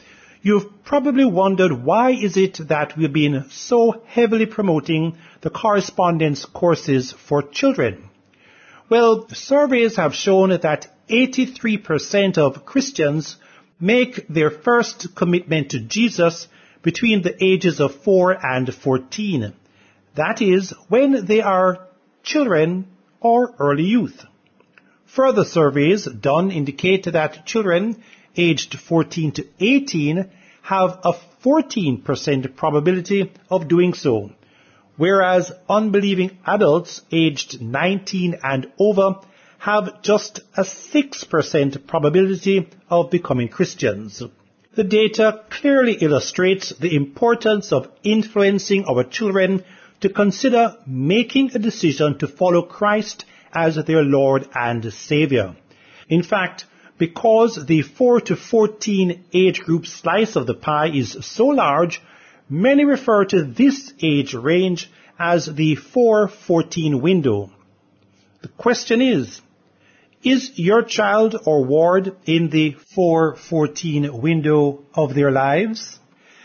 you've 0.43 0.83
probably 0.83 1.25
wondered 1.25 1.85
why 1.85 2.11
is 2.11 2.37
it 2.37 2.59
that 2.67 2.97
we've 2.97 3.13
been 3.13 3.45
so 3.49 4.03
heavily 4.07 4.47
promoting 4.47 5.17
the 5.43 5.51
correspondence 5.51 6.45
courses 6.47 7.13
for 7.13 7.45
children. 7.45 8.11
Well, 8.89 9.29
surveys 9.29 9.95
have 9.99 10.17
shown 10.17 10.51
that 10.51 10.89
83% 11.09 12.39
of 12.39 12.67
Christians 12.67 13.37
make 13.79 14.27
their 14.27 14.51
first 14.51 15.15
commitment 15.15 15.71
to 15.71 15.79
Jesus 15.79 16.49
between 16.83 17.23
the 17.23 17.37
ages 17.41 17.79
of 17.79 17.95
4 18.03 18.45
and 18.45 18.75
14. 18.75 19.55
That 20.15 20.41
is, 20.41 20.73
when 20.89 21.27
they 21.27 21.41
are 21.41 21.89
children 22.23 22.87
or 23.21 23.55
early 23.59 23.85
youth. 23.85 24.25
Further 25.07 25.45
surveys 25.45 26.07
done 26.07 26.51
indicate 26.51 27.05
that 27.05 27.47
children 27.47 28.03
aged 28.37 28.79
14 28.79 29.33
to 29.33 29.47
18 29.61 30.31
have 30.63 30.99
a 31.05 31.13
14% 31.45 32.57
probability 32.57 33.33
of 33.51 33.69
doing 33.69 33.95
so, 33.95 34.31
whereas 34.97 35.53
unbelieving 35.69 36.39
adults 36.47 37.03
aged 37.13 37.61
19 37.61 38.39
and 38.43 38.73
over 38.79 39.17
have 39.59 40.03
just 40.03 40.41
a 40.57 40.63
6% 40.63 41.87
probability 41.87 42.69
of 42.89 43.11
becoming 43.11 43.49
Christians. 43.49 44.23
The 44.75 44.85
data 44.85 45.45
clearly 45.51 45.95
illustrates 45.95 46.71
the 46.71 46.95
importance 46.97 47.73
of 47.73 47.89
influencing 48.03 48.85
our 48.87 49.05
children 49.05 49.65
to 50.05 50.11
consider 50.11 50.77
making 50.87 51.51
a 51.55 51.59
decision 51.59 52.19
to 52.19 52.29
follow 52.29 52.61
Christ 52.61 53.25
as 53.55 53.77
their 53.87 54.03
Lord 54.03 54.47
and 54.55 54.93
Savior. 54.93 55.57
In 56.11 56.23
fact, 56.23 56.67
because 56.99 57.65
the 57.65 57.81
4 57.81 58.21
to 58.21 58.37
14 58.37 59.25
age 59.33 59.61
group 59.61 59.87
slice 59.87 60.37
of 60.37 60.47
the 60.47 60.53
pie 60.53 60.91
is 60.91 61.17
so 61.23 61.47
large, 61.47 62.03
many 62.51 62.85
refer 62.85 63.25
to 63.25 63.45
this 63.45 63.95
age 64.03 64.35
range 64.35 64.91
as 65.19 65.47
the 65.47 65.77
4-14 65.77 67.01
window. 67.01 67.51
The 68.43 68.49
question 68.49 69.01
is, 69.01 69.41
is 70.23 70.51
your 70.57 70.83
child 70.83 71.35
or 71.47 71.65
ward 71.65 72.15
in 72.27 72.51
the 72.51 72.77
4-14 72.95 74.21
window 74.21 74.85
of 74.95 75.15
their 75.15 75.31
lives? 75.31 75.99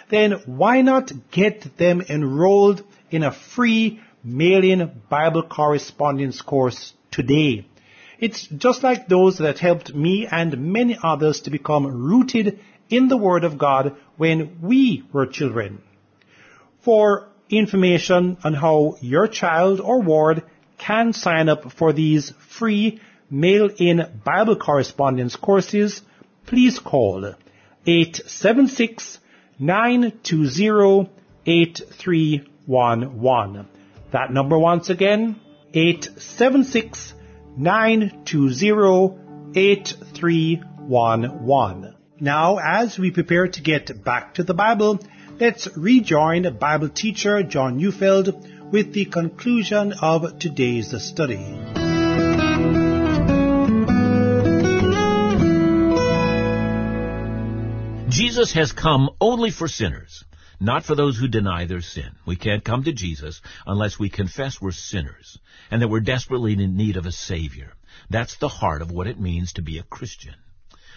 Then 0.09 0.31
why 0.45 0.81
not 0.81 1.11
get 1.29 1.75
them 1.77 2.01
enrolled 2.07 2.85
in 3.11 3.23
a 3.23 3.31
free 3.31 3.99
mail-in 4.23 5.01
Bible 5.09 5.43
correspondence 5.43 6.41
course 6.41 6.93
today. 7.11 7.65
It's 8.19 8.47
just 8.47 8.83
like 8.83 9.07
those 9.07 9.37
that 9.37 9.59
helped 9.59 9.93
me 9.93 10.27
and 10.29 10.73
many 10.73 10.97
others 11.01 11.41
to 11.41 11.49
become 11.49 11.87
rooted 11.87 12.59
in 12.89 13.07
the 13.07 13.17
Word 13.17 13.43
of 13.43 13.57
God 13.57 13.95
when 14.17 14.59
we 14.61 15.03
were 15.13 15.25
children. 15.25 15.81
For 16.81 17.29
information 17.49 18.37
on 18.43 18.53
how 18.53 18.97
your 19.01 19.27
child 19.27 19.79
or 19.79 20.01
ward 20.01 20.43
can 20.77 21.13
sign 21.13 21.49
up 21.49 21.71
for 21.71 21.93
these 21.93 22.33
free 22.57 22.99
mail-in 23.29 24.21
Bible 24.23 24.55
correspondence 24.55 25.35
courses, 25.35 26.01
please 26.45 26.79
call 26.79 27.35
876 27.85 29.19
920 29.59 32.48
8311. 32.69 33.67
That 34.11 34.31
number 34.31 34.57
once 34.57 34.89
again, 34.89 35.39
876 35.73 37.13
920 37.57 39.17
8311. 39.55 41.95
Now, 42.19 42.57
as 42.57 42.99
we 42.99 43.11
prepare 43.11 43.47
to 43.47 43.61
get 43.61 44.03
back 44.03 44.33
to 44.35 44.43
the 44.43 44.53
Bible, 44.53 44.99
let's 45.39 45.67
rejoin 45.75 46.45
Bible 46.59 46.89
teacher 46.89 47.41
John 47.43 47.77
Neufeld 47.77 48.47
with 48.71 48.93
the 48.93 49.05
conclusion 49.05 49.93
of 49.93 50.37
today's 50.37 50.93
study. 51.01 51.39
Jesus 58.09 58.53
has 58.53 58.73
come 58.73 59.09
only 59.19 59.49
for 59.49 59.67
sinners 59.67 60.23
not 60.59 60.83
for 60.83 60.95
those 60.95 61.17
who 61.17 61.27
deny 61.27 61.65
their 61.65 61.81
sin. 61.81 62.11
We 62.25 62.35
can't 62.35 62.63
come 62.63 62.83
to 62.83 62.91
Jesus 62.91 63.41
unless 63.65 63.97
we 63.97 64.09
confess 64.09 64.59
we're 64.59 64.71
sinners 64.71 65.37
and 65.71 65.81
that 65.81 65.87
we're 65.87 66.01
desperately 66.01 66.53
in 66.53 66.75
need 66.75 66.97
of 66.97 67.05
a 67.05 67.11
Savior. 67.11 67.73
That's 68.09 68.37
the 68.37 68.49
heart 68.49 68.81
of 68.81 68.91
what 68.91 69.07
it 69.07 69.19
means 69.19 69.53
to 69.53 69.61
be 69.61 69.77
a 69.77 69.83
Christian. 69.83 70.35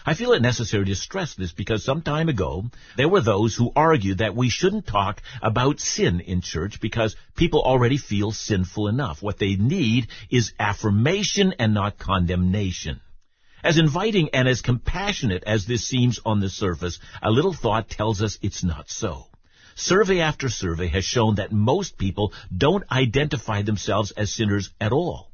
I 0.04 0.14
feel 0.14 0.32
it 0.32 0.42
necessary 0.42 0.86
to 0.86 0.96
stress 0.96 1.34
this 1.34 1.52
because 1.52 1.84
some 1.84 2.02
time 2.02 2.28
ago 2.28 2.64
there 2.96 3.08
were 3.08 3.20
those 3.20 3.54
who 3.54 3.72
argued 3.76 4.18
that 4.18 4.34
we 4.34 4.48
shouldn't 4.48 4.86
talk 4.86 5.22
about 5.40 5.78
sin 5.78 6.18
in 6.20 6.40
church 6.40 6.80
because 6.80 7.14
people 7.36 7.62
already 7.62 7.98
feel 7.98 8.32
sinful 8.32 8.88
enough. 8.88 9.22
What 9.22 9.38
they 9.38 9.54
need 9.54 10.08
is 10.28 10.52
affirmation 10.58 11.54
and 11.60 11.72
not 11.72 11.98
condemnation. 11.98 13.00
As 13.62 13.78
inviting 13.78 14.30
and 14.30 14.48
as 14.48 14.60
compassionate 14.60 15.44
as 15.46 15.66
this 15.66 15.86
seems 15.86 16.18
on 16.26 16.40
the 16.40 16.50
surface, 16.50 16.98
a 17.22 17.30
little 17.30 17.52
thought 17.52 17.88
tells 17.88 18.20
us 18.20 18.38
it's 18.42 18.64
not 18.64 18.90
so. 18.90 19.26
Survey 19.74 20.20
after 20.20 20.48
survey 20.48 20.88
has 20.88 21.04
shown 21.04 21.36
that 21.36 21.52
most 21.52 21.98
people 21.98 22.32
don't 22.56 22.84
identify 22.92 23.62
themselves 23.62 24.10
as 24.12 24.32
sinners 24.32 24.70
at 24.80 24.92
all. 24.92 25.31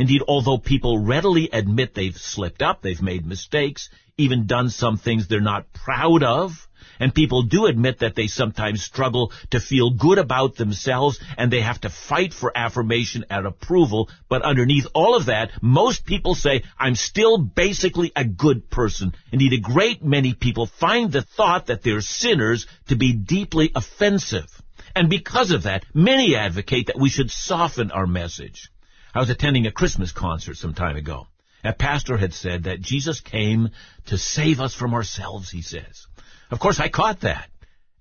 Indeed, 0.00 0.22
although 0.26 0.56
people 0.56 0.96
readily 0.96 1.50
admit 1.52 1.92
they've 1.92 2.16
slipped 2.16 2.62
up, 2.62 2.80
they've 2.80 3.02
made 3.02 3.26
mistakes, 3.26 3.90
even 4.16 4.46
done 4.46 4.70
some 4.70 4.96
things 4.96 5.28
they're 5.28 5.42
not 5.42 5.74
proud 5.74 6.22
of, 6.22 6.66
and 6.98 7.14
people 7.14 7.42
do 7.42 7.66
admit 7.66 7.98
that 7.98 8.14
they 8.14 8.26
sometimes 8.26 8.82
struggle 8.82 9.30
to 9.50 9.60
feel 9.60 9.90
good 9.90 10.16
about 10.16 10.56
themselves 10.56 11.20
and 11.36 11.52
they 11.52 11.60
have 11.60 11.82
to 11.82 11.90
fight 11.90 12.32
for 12.32 12.50
affirmation 12.56 13.26
and 13.28 13.46
approval. 13.46 14.08
But 14.30 14.40
underneath 14.40 14.86
all 14.94 15.16
of 15.16 15.26
that, 15.26 15.50
most 15.60 16.06
people 16.06 16.34
say, 16.34 16.62
I'm 16.78 16.94
still 16.94 17.36
basically 17.36 18.10
a 18.16 18.24
good 18.24 18.70
person. 18.70 19.14
Indeed, 19.32 19.52
a 19.52 19.60
great 19.60 20.02
many 20.02 20.32
people 20.32 20.64
find 20.64 21.12
the 21.12 21.20
thought 21.20 21.66
that 21.66 21.82
they're 21.82 22.00
sinners 22.00 22.66
to 22.88 22.96
be 22.96 23.12
deeply 23.12 23.70
offensive. 23.76 24.48
And 24.96 25.10
because 25.10 25.50
of 25.50 25.64
that, 25.64 25.84
many 25.92 26.36
advocate 26.36 26.86
that 26.86 26.98
we 26.98 27.10
should 27.10 27.30
soften 27.30 27.90
our 27.90 28.06
message. 28.06 28.70
I 29.12 29.18
was 29.18 29.30
attending 29.30 29.66
a 29.66 29.72
Christmas 29.72 30.12
concert 30.12 30.56
some 30.56 30.74
time 30.74 30.96
ago. 30.96 31.26
A 31.64 31.72
pastor 31.72 32.16
had 32.16 32.32
said 32.32 32.64
that 32.64 32.80
Jesus 32.80 33.20
came 33.20 33.70
to 34.06 34.16
save 34.16 34.60
us 34.60 34.72
from 34.72 34.94
ourselves, 34.94 35.50
he 35.50 35.62
says. 35.62 36.06
Of 36.50 36.60
course, 36.60 36.78
I 36.78 36.88
caught 36.88 37.20
that, 37.20 37.50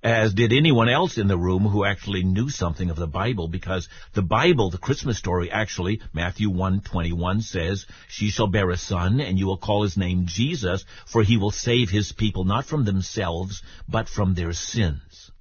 as 0.04 0.36
did 0.36 0.54
anyone 0.54 0.88
else 0.88 1.18
in 1.18 1.28
the 1.28 1.38
room 1.38 1.64
who 1.64 1.84
actually 1.84 2.24
knew 2.24 2.50
something 2.50 2.92
of 2.92 2.96
the 2.96 3.08
Bible, 3.08 3.48
because 3.48 3.90
the 4.14 4.22
Bible, 4.22 4.70
the 4.70 4.78
Christmas 4.78 5.18
story, 5.18 5.50
actually, 5.52 6.00
Matthew 6.14 6.50
1:21 6.52 7.42
says, 7.42 7.88
"She 8.08 8.30
shall 8.30 8.48
bear 8.48 8.70
a 8.70 8.78
son, 8.78 9.20
and 9.20 9.40
you 9.40 9.48
will 9.48 9.58
call 9.58 9.82
his 9.82 9.98
name 9.98 10.28
Jesus, 10.28 10.86
for 11.08 11.24
he 11.24 11.38
will 11.38 11.52
save 11.52 11.90
his 11.90 12.12
people 12.12 12.46
not 12.46 12.66
from 12.66 12.86
themselves, 12.86 13.64
but 13.88 14.08
from 14.08 14.36
their 14.36 14.54
sins." 14.54 15.32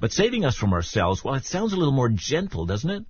But 0.00 0.12
saving 0.12 0.44
us 0.44 0.56
from 0.56 0.72
ourselves, 0.72 1.22
well, 1.22 1.36
it 1.36 1.46
sounds 1.46 1.72
a 1.72 1.76
little 1.76 1.94
more 1.94 2.10
gentle, 2.10 2.66
doesn't 2.66 2.90
it? 2.90 3.04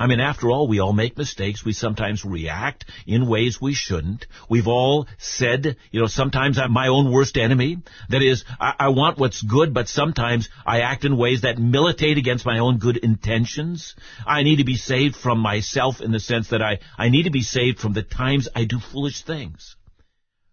I 0.00 0.06
mean, 0.06 0.18
after 0.18 0.50
all, 0.50 0.66
we 0.66 0.80
all 0.80 0.94
make 0.94 1.18
mistakes. 1.18 1.62
We 1.62 1.74
sometimes 1.74 2.24
react 2.24 2.86
in 3.06 3.28
ways 3.28 3.60
we 3.60 3.74
shouldn't. 3.74 4.26
We've 4.48 4.66
all 4.66 5.06
said, 5.18 5.76
you 5.90 6.00
know, 6.00 6.06
sometimes 6.06 6.58
I'm 6.58 6.72
my 6.72 6.88
own 6.88 7.12
worst 7.12 7.36
enemy. 7.36 7.76
That 8.08 8.22
is, 8.22 8.46
I, 8.58 8.72
I 8.78 8.88
want 8.88 9.18
what's 9.18 9.42
good, 9.42 9.74
but 9.74 9.88
sometimes 9.88 10.48
I 10.64 10.80
act 10.80 11.04
in 11.04 11.18
ways 11.18 11.42
that 11.42 11.58
militate 11.58 12.16
against 12.16 12.46
my 12.46 12.60
own 12.60 12.78
good 12.78 12.96
intentions. 12.96 13.94
I 14.26 14.42
need 14.42 14.56
to 14.56 14.64
be 14.64 14.76
saved 14.76 15.16
from 15.16 15.38
myself 15.38 16.00
in 16.00 16.12
the 16.12 16.20
sense 16.20 16.48
that 16.48 16.62
I, 16.62 16.78
I 16.96 17.10
need 17.10 17.24
to 17.24 17.30
be 17.30 17.42
saved 17.42 17.78
from 17.78 17.92
the 17.92 18.02
times 18.02 18.48
I 18.56 18.64
do 18.64 18.80
foolish 18.80 19.22
things. 19.22 19.76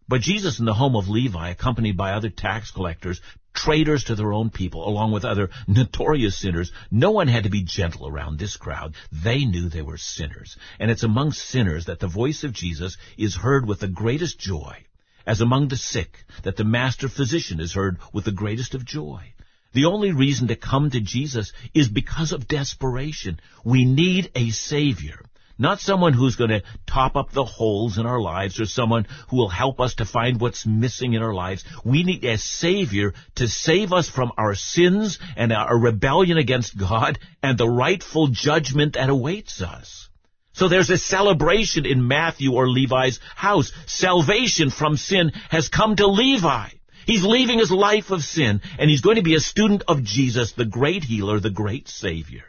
But 0.10 0.22
Jesus 0.22 0.60
in 0.60 0.66
the 0.66 0.74
home 0.74 0.98
of 0.98 1.08
Levi, 1.08 1.50
accompanied 1.50 1.96
by 1.96 2.12
other 2.12 2.30
tax 2.30 2.72
collectors, 2.72 3.22
traitors 3.58 4.04
to 4.06 4.16
their 4.16 4.32
own 4.32 4.52
people, 4.52 4.88
along 4.88 5.12
with 5.12 5.26
other 5.26 5.50
notorious 5.68 6.38
sinners, 6.38 6.72
no 6.92 7.10
one 7.10 7.28
had 7.28 7.44
to 7.44 7.50
be 7.50 7.64
gentle 7.64 8.08
around 8.08 8.38
this 8.38 8.56
crowd. 8.56 8.94
They 9.12 9.46
knew 9.46 9.68
they 9.68 9.82
were 9.82 9.98
sinners. 9.98 10.56
And 10.80 10.92
it's 10.92 11.04
among 11.04 11.32
sinners 11.32 11.86
that 11.86 12.00
the 12.00 12.08
voice 12.08 12.44
of 12.44 12.54
Jesus 12.54 12.98
is 13.18 13.36
heard 13.36 13.68
with 13.68 13.80
the 13.80 13.88
greatest 13.88 14.38
joy, 14.40 14.86
as 15.26 15.42
among 15.42 15.68
the 15.68 15.76
sick 15.76 16.24
that 16.44 16.56
the 16.56 16.64
master 16.64 17.10
physician 17.10 17.60
is 17.60 17.74
heard 17.74 17.98
with 18.14 18.26
the 18.26 18.32
greatest 18.44 18.76
of 18.76 18.86
joy. 18.86 19.34
The 19.74 19.86
only 19.86 20.12
reason 20.12 20.48
to 20.50 20.56
come 20.56 20.92
to 20.92 21.02
Jesus 21.02 21.52
is 21.74 21.88
because 21.88 22.32
of 22.32 22.48
desperation. 22.48 23.40
We 23.66 23.86
need 23.86 24.32
a 24.36 24.52
Savior. 24.52 25.20
Not 25.60 25.80
someone 25.80 26.14
who's 26.14 26.36
going 26.36 26.52
to 26.52 26.64
top 26.86 27.16
up 27.16 27.32
the 27.32 27.44
holes 27.44 27.98
in 27.98 28.06
our 28.06 28.20
lives 28.20 28.60
or 28.60 28.66
someone 28.66 29.08
who 29.30 29.38
will 29.38 29.50
help 29.50 29.80
us 29.80 29.96
to 29.96 30.06
find 30.06 30.40
what's 30.40 30.68
missing 30.68 31.14
in 31.14 31.24
our 31.24 31.34
lives. 31.34 31.64
We 31.84 32.04
need 32.04 32.24
a 32.26 32.38
Savior 32.38 33.14
to 33.36 33.48
save 33.48 33.92
us 33.92 34.08
from 34.08 34.32
our 34.38 34.54
sins 34.54 35.18
and 35.36 35.52
our 35.52 35.78
rebellion 35.78 36.38
against 36.38 36.78
God 36.78 37.18
and 37.42 37.58
the 37.58 37.70
rightful 37.70 38.28
judgment 38.28 38.94
that 38.94 39.10
awaits 39.10 39.62
us. 39.62 40.10
So 40.54 40.68
there's 40.68 40.90
a 40.90 40.98
celebration 40.98 41.86
in 41.86 42.08
Matthew 42.08 42.54
or 42.54 42.68
Levi's 42.70 43.20
house. 43.36 43.72
Salvation 43.86 44.70
from 44.70 44.98
sin 44.98 45.32
has 45.50 45.70
come 45.70 45.96
to 45.96 46.08
Levi. 46.08 46.70
He's 47.06 47.24
leaving 47.24 47.60
his 47.60 47.72
life 47.72 48.12
of 48.12 48.24
sin, 48.24 48.62
and 48.78 48.90
he's 48.90 49.02
going 49.02 49.16
to 49.16 49.24
be 49.24 49.36
a 49.36 49.40
student 49.40 49.84
of 49.88 50.04
Jesus, 50.04 50.52
the 50.52 50.66
great 50.66 51.04
healer, 51.04 51.40
the 51.40 51.50
great 51.50 51.88
Savior. 51.88 52.44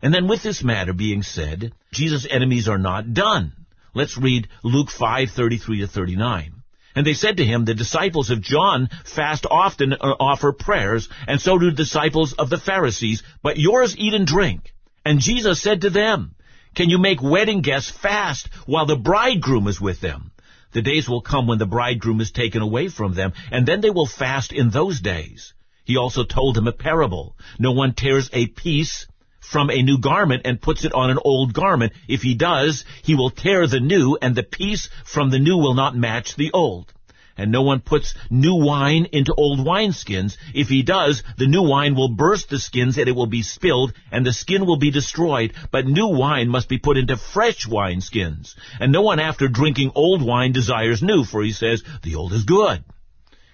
And 0.00 0.14
then 0.14 0.28
with 0.28 0.42
this 0.42 0.62
matter 0.62 0.92
being 0.92 1.22
said, 1.22 1.72
Jesus' 1.92 2.26
enemies 2.30 2.68
are 2.68 2.78
not 2.78 3.14
done. 3.14 3.52
Let's 3.94 4.16
read 4.16 4.48
Luke 4.62 4.90
5:33 4.90 5.80
to 5.80 5.86
39. 5.88 6.52
And 6.94 7.06
they 7.06 7.14
said 7.14 7.38
to 7.38 7.44
him, 7.44 7.64
the 7.64 7.74
disciples 7.74 8.30
of 8.30 8.40
John 8.40 8.88
fast 9.04 9.44
often 9.50 9.94
or 9.94 10.16
offer 10.20 10.52
prayers, 10.52 11.08
and 11.26 11.40
so 11.40 11.58
do 11.58 11.70
the 11.70 11.76
disciples 11.76 12.32
of 12.32 12.48
the 12.48 12.58
Pharisees, 12.58 13.22
but 13.42 13.58
yours 13.58 13.96
eat 13.98 14.14
and 14.14 14.26
drink. 14.26 14.72
And 15.04 15.20
Jesus 15.20 15.60
said 15.60 15.80
to 15.80 15.90
them, 15.90 16.34
Can 16.74 16.90
you 16.90 16.98
make 16.98 17.20
wedding 17.20 17.60
guests 17.60 17.90
fast 17.90 18.48
while 18.66 18.86
the 18.86 18.96
bridegroom 18.96 19.66
is 19.66 19.80
with 19.80 20.00
them? 20.00 20.30
The 20.72 20.82
days 20.82 21.08
will 21.08 21.22
come 21.22 21.46
when 21.46 21.58
the 21.58 21.66
bridegroom 21.66 22.20
is 22.20 22.30
taken 22.30 22.62
away 22.62 22.88
from 22.88 23.14
them, 23.14 23.32
and 23.50 23.66
then 23.66 23.80
they 23.80 23.90
will 23.90 24.06
fast 24.06 24.52
in 24.52 24.70
those 24.70 25.00
days. 25.00 25.54
He 25.84 25.96
also 25.96 26.24
told 26.24 26.54
them 26.54 26.68
a 26.68 26.72
parable. 26.72 27.36
No 27.58 27.72
one 27.72 27.94
tears 27.94 28.28
a 28.32 28.46
piece 28.46 29.06
from 29.50 29.70
a 29.70 29.82
new 29.82 29.98
garment 29.98 30.42
and 30.44 30.60
puts 30.60 30.84
it 30.84 30.92
on 30.92 31.08
an 31.08 31.18
old 31.24 31.54
garment. 31.54 31.94
If 32.06 32.20
he 32.20 32.34
does, 32.34 32.84
he 33.02 33.14
will 33.14 33.30
tear 33.30 33.66
the 33.66 33.80
new, 33.80 34.18
and 34.20 34.34
the 34.34 34.42
piece 34.42 34.90
from 35.04 35.30
the 35.30 35.38
new 35.38 35.56
will 35.56 35.74
not 35.74 35.96
match 35.96 36.36
the 36.36 36.50
old. 36.52 36.92
And 37.34 37.50
no 37.50 37.62
one 37.62 37.80
puts 37.80 38.14
new 38.28 38.56
wine 38.56 39.06
into 39.12 39.32
old 39.32 39.60
wineskins. 39.60 40.36
If 40.52 40.68
he 40.68 40.82
does, 40.82 41.22
the 41.38 41.46
new 41.46 41.62
wine 41.62 41.94
will 41.94 42.10
burst 42.10 42.50
the 42.50 42.58
skins 42.58 42.98
and 42.98 43.08
it 43.08 43.16
will 43.16 43.28
be 43.28 43.42
spilled, 43.42 43.94
and 44.10 44.26
the 44.26 44.32
skin 44.32 44.66
will 44.66 44.76
be 44.76 44.90
destroyed. 44.90 45.54
But 45.70 45.86
new 45.86 46.08
wine 46.08 46.48
must 46.48 46.68
be 46.68 46.78
put 46.78 46.98
into 46.98 47.16
fresh 47.16 47.66
wineskins. 47.66 48.54
And 48.80 48.92
no 48.92 49.02
one 49.02 49.20
after 49.20 49.48
drinking 49.48 49.92
old 49.94 50.20
wine 50.20 50.52
desires 50.52 51.00
new, 51.00 51.24
for 51.24 51.42
he 51.42 51.52
says, 51.52 51.82
the 52.02 52.16
old 52.16 52.32
is 52.32 52.44
good. 52.44 52.84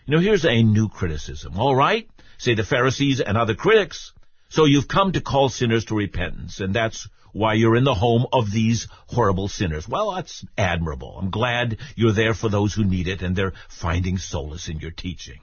You 0.07 0.17
know, 0.17 0.21
here's 0.21 0.45
a 0.45 0.63
new 0.63 0.89
criticism. 0.89 1.53
All 1.57 1.77
right, 1.77 2.09
say 2.39 2.55
the 2.55 2.65
Pharisees 2.65 3.21
and 3.21 3.39
other 3.39 3.55
critics. 3.55 4.13
So 4.49 4.65
you've 4.65 4.89
come 4.89 5.13
to 5.13 5.21
call 5.21 5.49
sinners 5.49 5.87
to 5.87 5.97
repentance, 5.97 6.61
and 6.61 6.75
that's 6.75 7.09
why 7.33 7.55
you're 7.55 7.77
in 7.77 7.85
the 7.85 7.95
home 7.95 8.27
of 8.33 8.51
these 8.53 8.87
horrible 9.09 9.49
sinners. 9.49 9.89
Well, 9.89 10.13
that's 10.13 10.45
admirable. 10.57 11.19
I'm 11.19 11.31
glad 11.31 11.79
you're 11.97 12.13
there 12.13 12.35
for 12.35 12.49
those 12.49 12.73
who 12.73 12.85
need 12.85 13.09
it, 13.09 13.23
and 13.23 13.35
they're 13.35 13.55
finding 13.69 14.19
solace 14.19 14.69
in 14.69 14.79
your 14.79 14.93
teaching. 14.93 15.41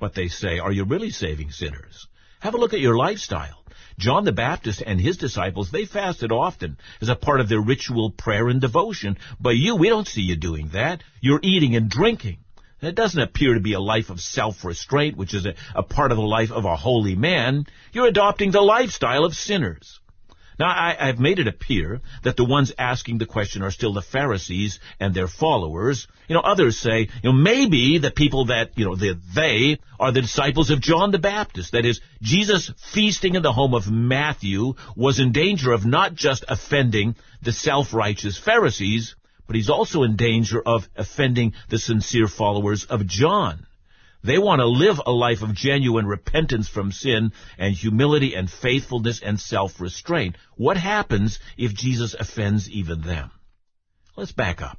But 0.00 0.14
they 0.14 0.28
say, 0.28 0.58
are 0.58 0.72
you 0.72 0.84
really 0.84 1.10
saving 1.10 1.50
sinners? 1.50 2.08
Have 2.40 2.54
a 2.54 2.58
look 2.58 2.72
at 2.72 2.80
your 2.80 2.96
lifestyle. 2.96 3.64
John 3.98 4.24
the 4.24 4.32
Baptist 4.32 4.80
and 4.86 5.00
his 5.00 5.16
disciples, 5.16 5.70
they 5.70 5.84
fasted 5.84 6.30
often 6.30 6.78
as 7.00 7.08
a 7.08 7.16
part 7.16 7.40
of 7.40 7.48
their 7.48 7.60
ritual 7.60 8.10
prayer 8.10 8.48
and 8.48 8.60
devotion. 8.60 9.18
But 9.40 9.56
you, 9.56 9.74
we 9.74 9.88
don't 9.88 10.06
see 10.06 10.22
you 10.22 10.36
doing 10.36 10.68
that. 10.68 11.02
You're 11.20 11.40
eating 11.42 11.74
and 11.74 11.90
drinking. 11.90 12.38
It 12.80 12.94
doesn't 12.94 13.20
appear 13.20 13.54
to 13.54 13.60
be 13.60 13.72
a 13.72 13.80
life 13.80 14.08
of 14.08 14.20
self-restraint, 14.20 15.16
which 15.16 15.34
is 15.34 15.46
a, 15.46 15.54
a, 15.74 15.82
part 15.82 16.12
of 16.12 16.16
the 16.16 16.22
life 16.22 16.52
of 16.52 16.64
a 16.64 16.76
holy 16.76 17.16
man. 17.16 17.66
You're 17.92 18.06
adopting 18.06 18.52
the 18.52 18.60
lifestyle 18.60 19.24
of 19.24 19.34
sinners. 19.34 19.98
Now, 20.58 20.66
I, 20.68 21.06
have 21.06 21.20
made 21.20 21.38
it 21.38 21.46
appear 21.46 22.00
that 22.24 22.36
the 22.36 22.44
ones 22.44 22.72
asking 22.76 23.18
the 23.18 23.26
question 23.26 23.62
are 23.62 23.70
still 23.70 23.92
the 23.92 24.02
Pharisees 24.02 24.80
and 24.98 25.14
their 25.14 25.28
followers. 25.28 26.08
You 26.28 26.34
know, 26.34 26.40
others 26.40 26.78
say, 26.78 27.08
you 27.22 27.30
know, 27.30 27.32
maybe 27.32 27.98
the 27.98 28.10
people 28.10 28.46
that, 28.46 28.76
you 28.76 28.84
know, 28.84 28.96
the, 28.96 29.18
they 29.34 29.78
are 30.00 30.10
the 30.10 30.22
disciples 30.22 30.70
of 30.70 30.80
John 30.80 31.12
the 31.12 31.18
Baptist. 31.18 31.72
That 31.72 31.86
is, 31.86 32.00
Jesus 32.22 32.72
feasting 32.92 33.36
in 33.36 33.42
the 33.42 33.52
home 33.52 33.72
of 33.72 33.90
Matthew 33.90 34.74
was 34.96 35.20
in 35.20 35.30
danger 35.30 35.70
of 35.70 35.86
not 35.86 36.14
just 36.14 36.44
offending 36.48 37.14
the 37.40 37.52
self-righteous 37.52 38.36
Pharisees, 38.36 39.14
but 39.48 39.56
he's 39.56 39.70
also 39.70 40.04
in 40.04 40.14
danger 40.14 40.62
of 40.64 40.88
offending 40.94 41.54
the 41.70 41.78
sincere 41.78 42.28
followers 42.28 42.84
of 42.84 43.06
John. 43.06 43.66
They 44.22 44.36
want 44.36 44.60
to 44.60 44.66
live 44.66 45.00
a 45.04 45.10
life 45.10 45.42
of 45.42 45.54
genuine 45.54 46.06
repentance 46.06 46.68
from 46.68 46.92
sin 46.92 47.32
and 47.56 47.74
humility 47.74 48.34
and 48.34 48.50
faithfulness 48.50 49.22
and 49.22 49.40
self-restraint. 49.40 50.36
What 50.56 50.76
happens 50.76 51.38
if 51.56 51.72
Jesus 51.72 52.14
offends 52.14 52.70
even 52.70 53.00
them? 53.00 53.30
Let's 54.16 54.32
back 54.32 54.60
up. 54.60 54.78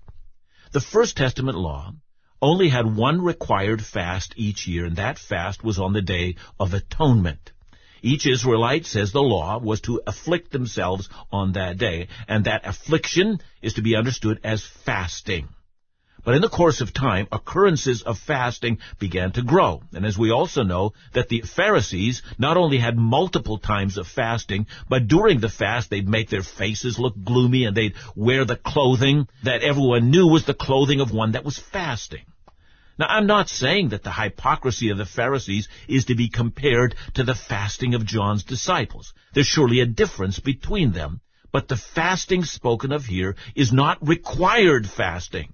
The 0.72 0.82
First 0.82 1.18
Testament 1.18 1.58
law 1.58 1.94
only 2.42 2.70
had 2.70 2.96
one 2.96 3.22
required 3.22 3.84
fast 3.84 4.34
each 4.38 4.68
year, 4.68 4.86
and 4.86 4.98
that 4.98 5.18
fast 5.18 5.64
was 5.64 5.80
on 5.80 5.94
the 5.94 6.02
Day 6.02 6.36
of 6.60 6.74
Atonement. 6.76 7.52
Each 8.02 8.26
Israelite, 8.26 8.86
says 8.86 9.12
the 9.12 9.22
law, 9.22 9.60
was 9.60 9.82
to 9.82 10.02
afflict 10.08 10.52
themselves 10.52 11.10
on 11.32 11.54
that 11.54 11.78
day, 11.78 12.08
and 12.28 12.46
that 12.46 12.66
affliction 12.66 13.40
is 13.62 13.74
to 13.74 13.82
be 13.82 13.96
understood 13.96 14.40
as 14.44 14.64
fasting. 14.64 15.50
But 16.24 16.36
in 16.36 16.42
the 16.42 16.50
course 16.50 16.82
of 16.82 16.94
time, 16.94 17.28
occurrences 17.32 18.02
of 18.02 18.20
fasting 18.20 18.80
began 19.00 19.32
to 19.34 19.42
grow. 19.42 19.84
And 19.94 20.06
as 20.06 20.18
we 20.18 20.32
also 20.32 20.64
know, 20.64 20.94
that 21.14 21.30
the 21.30 21.42
Pharisees 21.42 22.22
not 22.38 22.58
only 22.58 22.78
had 22.78 22.98
multiple 22.98 23.58
times 23.58 23.98
of 23.98 24.08
fasting, 24.08 24.68
but 24.90 25.08
during 25.08 25.40
the 25.40 25.50
fast 25.50 25.90
they'd 25.90 26.08
make 26.08 26.30
their 26.30 26.44
faces 26.44 27.00
look 27.00 27.16
gloomy 27.24 27.64
and 27.66 27.76
they'd 27.76 27.96
wear 28.16 28.44
the 28.44 28.58
clothing 28.58 29.28
that 29.44 29.64
everyone 29.64 30.12
knew 30.12 30.28
was 30.28 30.46
the 30.46 30.54
clothing 30.54 31.00
of 31.00 31.14
one 31.14 31.32
that 31.32 31.46
was 31.46 31.58
fasting. 31.58 32.26
Now, 33.00 33.06
I'm 33.08 33.28
not 33.28 33.48
saying 33.48 33.90
that 33.90 34.04
the 34.04 34.12
hypocrisy 34.12 34.90
of 34.90 34.98
the 34.98 35.06
Pharisees 35.06 35.70
is 35.88 36.04
to 36.06 36.16
be 36.16 36.28
compared 36.28 36.96
to 37.14 37.24
the 37.24 37.34
fasting 37.34 37.96
of 37.96 38.06
John's 38.06 38.44
disciples. 38.44 39.14
There's 39.34 39.48
surely 39.48 39.80
a 39.80 39.86
difference 39.86 40.40
between 40.40 40.92
them. 40.92 41.22
But 41.50 41.70
the 41.70 41.78
fasting 41.78 42.44
spoken 42.44 42.92
of 42.92 43.06
here 43.06 43.38
is 43.56 43.72
not 43.72 44.06
required 44.06 44.86
fasting. 44.86 45.54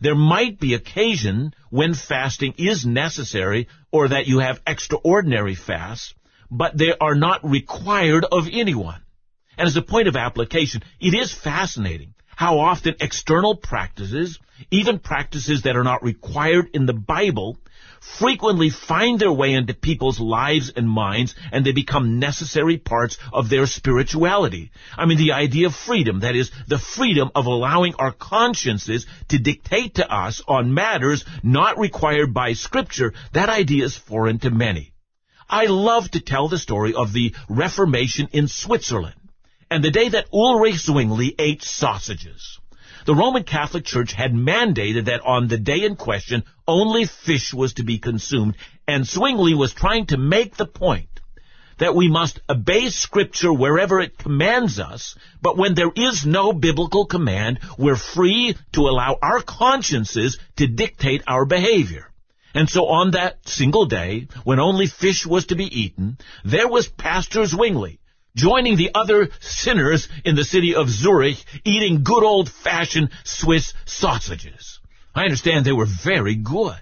There 0.00 0.14
might 0.14 0.60
be 0.60 0.74
occasion 0.74 1.54
when 1.70 1.92
fasting 1.92 2.54
is 2.56 2.86
necessary 2.86 3.66
or 3.90 4.08
that 4.08 4.28
you 4.28 4.38
have 4.38 4.62
extraordinary 4.64 5.56
fasts, 5.56 6.14
but 6.52 6.78
they 6.78 6.94
are 7.00 7.16
not 7.16 7.44
required 7.44 8.24
of 8.30 8.48
anyone. 8.52 9.02
And 9.58 9.66
as 9.66 9.76
a 9.76 9.82
point 9.82 10.06
of 10.06 10.14
application, 10.14 10.84
it 11.00 11.14
is 11.14 11.32
fascinating 11.32 12.14
how 12.36 12.58
often 12.58 12.94
external 13.00 13.56
practices, 13.56 14.38
even 14.70 14.98
practices 14.98 15.62
that 15.62 15.74
are 15.74 15.82
not 15.82 16.04
required 16.04 16.68
in 16.74 16.84
the 16.84 16.92
Bible, 16.92 17.58
frequently 18.18 18.68
find 18.68 19.18
their 19.18 19.32
way 19.32 19.54
into 19.54 19.72
people's 19.72 20.20
lives 20.20 20.70
and 20.76 20.88
minds 20.88 21.34
and 21.50 21.64
they 21.64 21.72
become 21.72 22.18
necessary 22.18 22.76
parts 22.76 23.16
of 23.32 23.48
their 23.48 23.66
spirituality. 23.66 24.70
I 24.98 25.06
mean, 25.06 25.16
the 25.16 25.32
idea 25.32 25.68
of 25.68 25.74
freedom, 25.74 26.20
that 26.20 26.36
is, 26.36 26.50
the 26.68 26.78
freedom 26.78 27.30
of 27.34 27.46
allowing 27.46 27.94
our 27.94 28.12
consciences 28.12 29.06
to 29.28 29.38
dictate 29.38 29.94
to 29.94 30.08
us 30.08 30.42
on 30.46 30.74
matters 30.74 31.24
not 31.42 31.78
required 31.78 32.34
by 32.34 32.52
Scripture, 32.52 33.14
that 33.32 33.48
idea 33.48 33.86
is 33.86 33.96
foreign 33.96 34.38
to 34.40 34.50
many. 34.50 34.92
I 35.48 35.66
love 35.66 36.10
to 36.10 36.20
tell 36.20 36.48
the 36.48 36.58
story 36.58 36.92
of 36.94 37.14
the 37.14 37.34
Reformation 37.48 38.28
in 38.32 38.46
Switzerland 38.48 39.16
and 39.70 39.82
the 39.82 39.90
day 39.90 40.08
that 40.08 40.28
Ulrich 40.32 40.76
Zwingli 40.76 41.34
ate 41.38 41.62
sausages. 41.62 42.58
The 43.04 43.14
Roman 43.14 43.44
Catholic 43.44 43.84
Church 43.84 44.12
had 44.12 44.32
mandated 44.32 45.04
that 45.04 45.20
on 45.24 45.48
the 45.48 45.58
day 45.58 45.84
in 45.84 45.96
question, 45.96 46.44
only 46.66 47.04
fish 47.04 47.54
was 47.54 47.74
to 47.74 47.84
be 47.84 47.98
consumed, 47.98 48.56
and 48.88 49.06
Zwingli 49.06 49.54
was 49.54 49.72
trying 49.72 50.06
to 50.06 50.16
make 50.16 50.56
the 50.56 50.66
point 50.66 51.08
that 51.78 51.94
we 51.94 52.08
must 52.08 52.40
obey 52.48 52.88
Scripture 52.88 53.52
wherever 53.52 54.00
it 54.00 54.18
commands 54.18 54.78
us, 54.78 55.14
but 55.42 55.56
when 55.56 55.74
there 55.74 55.92
is 55.94 56.24
no 56.24 56.52
biblical 56.52 57.06
command, 57.06 57.60
we're 57.78 57.96
free 57.96 58.56
to 58.72 58.88
allow 58.88 59.18
our 59.20 59.42
consciences 59.42 60.38
to 60.56 60.66
dictate 60.66 61.22
our 61.26 61.44
behavior. 61.44 62.10
And 62.54 62.70
so 62.70 62.86
on 62.86 63.10
that 63.10 63.46
single 63.46 63.84
day, 63.84 64.28
when 64.44 64.58
only 64.58 64.86
fish 64.86 65.26
was 65.26 65.46
to 65.46 65.56
be 65.56 65.66
eaten, 65.66 66.16
there 66.44 66.68
was 66.68 66.88
Pastor 66.88 67.44
Zwingli, 67.44 67.98
joining 68.36 68.76
the 68.76 68.90
other 68.94 69.30
sinners 69.40 70.08
in 70.24 70.36
the 70.36 70.44
city 70.44 70.76
of 70.76 70.88
Zurich, 70.88 71.38
eating 71.64 72.04
good 72.04 72.22
old-fashioned 72.22 73.10
Swiss 73.24 73.74
sausages. 73.86 74.78
I 75.14 75.24
understand 75.24 75.64
they 75.64 75.72
were 75.72 75.86
very 75.86 76.36
good. 76.36 76.76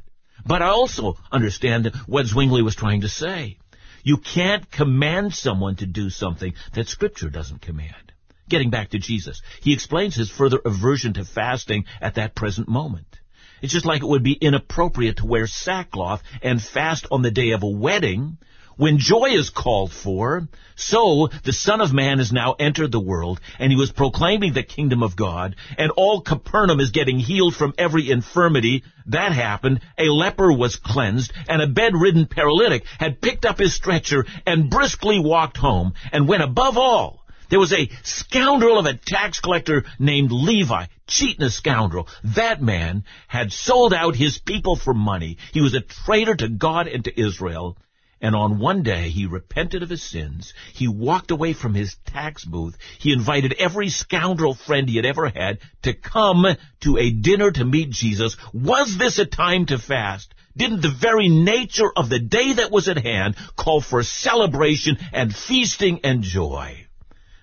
But 0.46 0.60
I 0.60 0.68
also 0.68 1.16
understand 1.32 1.90
what 2.06 2.26
Zwingli 2.26 2.62
was 2.62 2.76
trying 2.76 3.00
to 3.00 3.08
say. 3.08 3.56
You 4.02 4.18
can't 4.18 4.70
command 4.70 5.32
someone 5.34 5.76
to 5.76 5.86
do 5.86 6.10
something 6.10 6.52
that 6.74 6.88
Scripture 6.88 7.30
doesn't 7.30 7.62
command. 7.62 8.12
Getting 8.46 8.68
back 8.68 8.90
to 8.90 8.98
Jesus, 8.98 9.40
he 9.62 9.72
explains 9.72 10.14
his 10.14 10.30
further 10.30 10.60
aversion 10.62 11.14
to 11.14 11.24
fasting 11.24 11.86
at 12.02 12.16
that 12.16 12.34
present 12.34 12.68
moment. 12.68 13.20
It's 13.62 13.72
just 13.72 13.86
like 13.86 14.02
it 14.02 14.08
would 14.08 14.22
be 14.22 14.34
inappropriate 14.34 15.16
to 15.18 15.26
wear 15.26 15.46
sackcloth 15.46 16.22
and 16.42 16.60
fast 16.60 17.06
on 17.10 17.22
the 17.22 17.30
day 17.30 17.52
of 17.52 17.62
a 17.62 17.68
wedding 17.68 18.36
when 18.76 18.98
joy 18.98 19.30
is 19.30 19.50
called 19.50 19.92
for, 19.92 20.48
so 20.76 21.28
the 21.44 21.52
Son 21.52 21.80
of 21.80 21.92
Man 21.92 22.18
has 22.18 22.32
now 22.32 22.54
entered 22.58 22.90
the 22.90 23.00
world, 23.00 23.40
and 23.58 23.70
he 23.70 23.78
was 23.78 23.92
proclaiming 23.92 24.52
the 24.52 24.62
kingdom 24.62 25.02
of 25.02 25.16
God, 25.16 25.56
and 25.78 25.90
all 25.92 26.20
Capernaum 26.20 26.80
is 26.80 26.90
getting 26.90 27.18
healed 27.18 27.54
from 27.54 27.74
every 27.78 28.10
infirmity. 28.10 28.82
That 29.06 29.32
happened. 29.32 29.80
A 29.98 30.04
leper 30.04 30.52
was 30.52 30.76
cleansed, 30.76 31.32
and 31.48 31.62
a 31.62 31.68
bedridden 31.68 32.26
paralytic 32.26 32.84
had 32.98 33.20
picked 33.20 33.44
up 33.44 33.58
his 33.58 33.74
stretcher 33.74 34.26
and 34.46 34.70
briskly 34.70 35.20
walked 35.20 35.56
home, 35.56 35.94
and 36.12 36.26
when 36.26 36.40
above 36.40 36.76
all, 36.76 37.24
there 37.50 37.60
was 37.60 37.72
a 37.72 37.90
scoundrel 38.02 38.78
of 38.78 38.86
a 38.86 38.94
tax 38.94 39.38
collector 39.38 39.84
named 39.98 40.32
Levi, 40.32 40.86
cheating 41.06 41.44
a 41.44 41.50
scoundrel. 41.50 42.08
That 42.24 42.60
man 42.60 43.04
had 43.28 43.52
sold 43.52 43.94
out 43.94 44.16
his 44.16 44.38
people 44.38 44.74
for 44.76 44.94
money. 44.94 45.36
He 45.52 45.60
was 45.60 45.74
a 45.74 45.80
traitor 45.80 46.34
to 46.34 46.48
God 46.48 46.88
and 46.88 47.04
to 47.04 47.20
Israel. 47.20 47.76
And 48.24 48.34
on 48.34 48.58
one 48.58 48.82
day 48.82 49.10
he 49.10 49.26
repented 49.26 49.82
of 49.82 49.90
his 49.90 50.02
sins. 50.02 50.54
He 50.72 50.88
walked 50.88 51.30
away 51.30 51.52
from 51.52 51.74
his 51.74 51.94
tax 52.06 52.42
booth. 52.42 52.74
He 52.98 53.12
invited 53.12 53.52
every 53.52 53.90
scoundrel 53.90 54.54
friend 54.54 54.88
he 54.88 54.96
had 54.96 55.04
ever 55.04 55.28
had 55.28 55.58
to 55.82 55.92
come 55.92 56.46
to 56.80 56.96
a 56.96 57.10
dinner 57.10 57.50
to 57.50 57.66
meet 57.66 57.90
Jesus. 57.90 58.38
Was 58.54 58.96
this 58.96 59.18
a 59.18 59.26
time 59.26 59.66
to 59.66 59.78
fast? 59.78 60.32
Didn't 60.56 60.80
the 60.80 60.88
very 60.88 61.28
nature 61.28 61.92
of 61.94 62.08
the 62.08 62.18
day 62.18 62.54
that 62.54 62.70
was 62.70 62.88
at 62.88 62.96
hand 62.96 63.36
call 63.56 63.82
for 63.82 64.02
celebration 64.02 64.96
and 65.12 65.36
feasting 65.36 66.00
and 66.02 66.22
joy? 66.22 66.86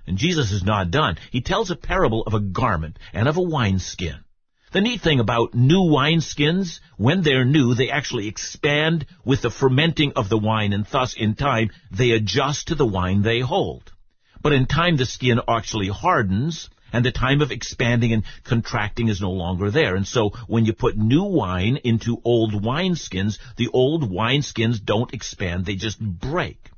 And 0.08 0.18
Jesus 0.18 0.52
is 0.52 0.64
not 0.64 0.90
done. 0.90 1.20
He 1.30 1.42
tells 1.42 1.70
a 1.70 1.76
parable 1.76 2.24
of 2.24 2.34
a 2.34 2.40
garment 2.40 2.98
and 3.14 3.28
of 3.28 3.38
a 3.38 3.44
wineskin. 3.44 4.24
The 4.72 4.80
neat 4.80 5.02
thing 5.02 5.20
about 5.20 5.54
new 5.54 5.82
wineskins, 5.82 6.80
when 6.96 7.24
they're 7.24 7.44
new, 7.44 7.74
they 7.74 7.90
actually 7.90 8.30
expand 8.30 9.06
with 9.26 9.42
the 9.42 9.52
fermenting 9.52 10.14
of 10.16 10.30
the 10.30 10.38
wine, 10.38 10.72
and 10.72 10.86
thus, 10.86 11.14
in 11.14 11.36
time, 11.36 11.72
they 11.92 12.12
adjust 12.12 12.70
to 12.70 12.76
the 12.76 12.86
wine 12.86 13.22
they 13.22 13.42
hold. 13.42 13.92
But 14.42 14.54
in 14.54 14.68
time, 14.68 14.96
the 14.96 15.06
skin 15.06 15.42
actually 15.46 15.90
hardens, 15.90 16.70
and 16.94 17.04
the 17.04 17.12
time 17.12 17.42
of 17.42 17.52
expanding 17.52 18.14
and 18.14 18.24
contracting 18.46 19.10
is 19.10 19.20
no 19.20 19.32
longer 19.32 19.72
there. 19.72 19.98
And 19.98 20.08
so, 20.08 20.30
when 20.48 20.64
you 20.64 20.72
put 20.72 20.96
new 20.96 21.24
wine 21.24 21.78
into 21.84 22.22
old 22.24 22.54
wineskins, 22.54 23.40
the 23.58 23.68
old 23.74 24.10
wineskins 24.10 24.82
don't 24.82 25.14
expand, 25.14 25.66
they 25.66 25.76
just 25.76 26.00
break. 26.00 26.72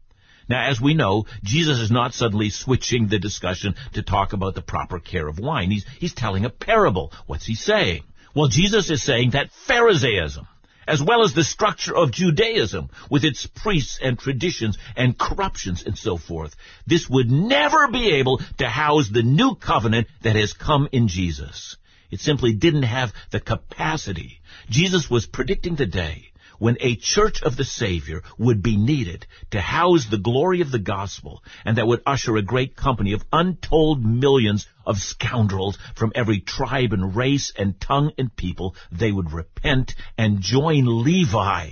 Now, 0.49 0.69
as 0.69 0.81
we 0.81 0.93
know, 0.93 1.25
Jesus 1.43 1.79
is 1.79 1.91
not 1.91 2.13
suddenly 2.13 2.49
switching 2.49 3.07
the 3.07 3.19
discussion 3.19 3.75
to 3.93 4.01
talk 4.01 4.33
about 4.33 4.55
the 4.55 4.61
proper 4.61 4.99
care 4.99 5.27
of 5.27 5.39
wine. 5.39 5.71
He's, 5.71 5.85
he's 5.99 6.13
telling 6.13 6.45
a 6.45 6.49
parable. 6.49 7.13
What's 7.27 7.45
he 7.45 7.55
saying? 7.55 8.03
Well, 8.35 8.47
Jesus 8.47 8.89
is 8.89 9.03
saying 9.03 9.31
that 9.31 9.51
Pharisaism, 9.67 10.47
as 10.87 11.01
well 11.01 11.23
as 11.23 11.33
the 11.33 11.43
structure 11.43 11.95
of 11.95 12.11
Judaism, 12.11 12.89
with 13.09 13.23
its 13.23 13.45
priests 13.45 13.99
and 14.01 14.19
traditions 14.19 14.77
and 14.95 15.17
corruptions 15.17 15.83
and 15.83 15.97
so 15.97 16.17
forth, 16.17 16.55
this 16.85 17.09
would 17.09 17.31
never 17.31 17.87
be 17.87 18.15
able 18.15 18.41
to 18.57 18.67
house 18.67 19.09
the 19.09 19.23
new 19.23 19.55
covenant 19.55 20.07
that 20.23 20.35
has 20.35 20.53
come 20.53 20.89
in 20.91 21.07
Jesus. 21.07 21.77
It 22.11 22.19
simply 22.19 22.53
didn't 22.53 22.83
have 22.83 23.13
the 23.31 23.39
capacity. 23.39 24.41
Jesus 24.69 25.09
was 25.09 25.25
predicting 25.25 25.75
the 25.75 25.85
day 25.85 26.32
when 26.63 26.77
a 26.79 26.95
church 26.95 27.43
of 27.43 27.57
the 27.57 27.65
Savior 27.65 28.23
would 28.37 28.63
be 28.63 28.77
needed 28.77 29.27
to 29.51 29.59
house 29.59 30.05
the 30.05 30.17
glory 30.17 30.61
of 30.61 30.71
the 30.71 30.79
gospel 30.79 31.43
and 31.65 31.77
that 31.77 31.85
would 31.85 32.01
usher 32.05 32.37
a 32.37 32.41
great 32.41 32.73
company 32.73 33.11
of 33.11 33.25
untold 33.33 34.01
millions 34.01 34.65
of 34.85 34.95
scoundrels 34.97 35.77
from 35.93 36.13
every 36.15 36.39
tribe 36.39 36.93
and 36.93 37.17
race 37.17 37.51
and 37.57 37.81
tongue 37.81 38.13
and 38.17 38.33
people, 38.37 38.77
they 38.93 39.11
would 39.11 39.33
repent 39.33 39.93
and 40.17 40.39
join 40.39 41.03
Levi 41.03 41.71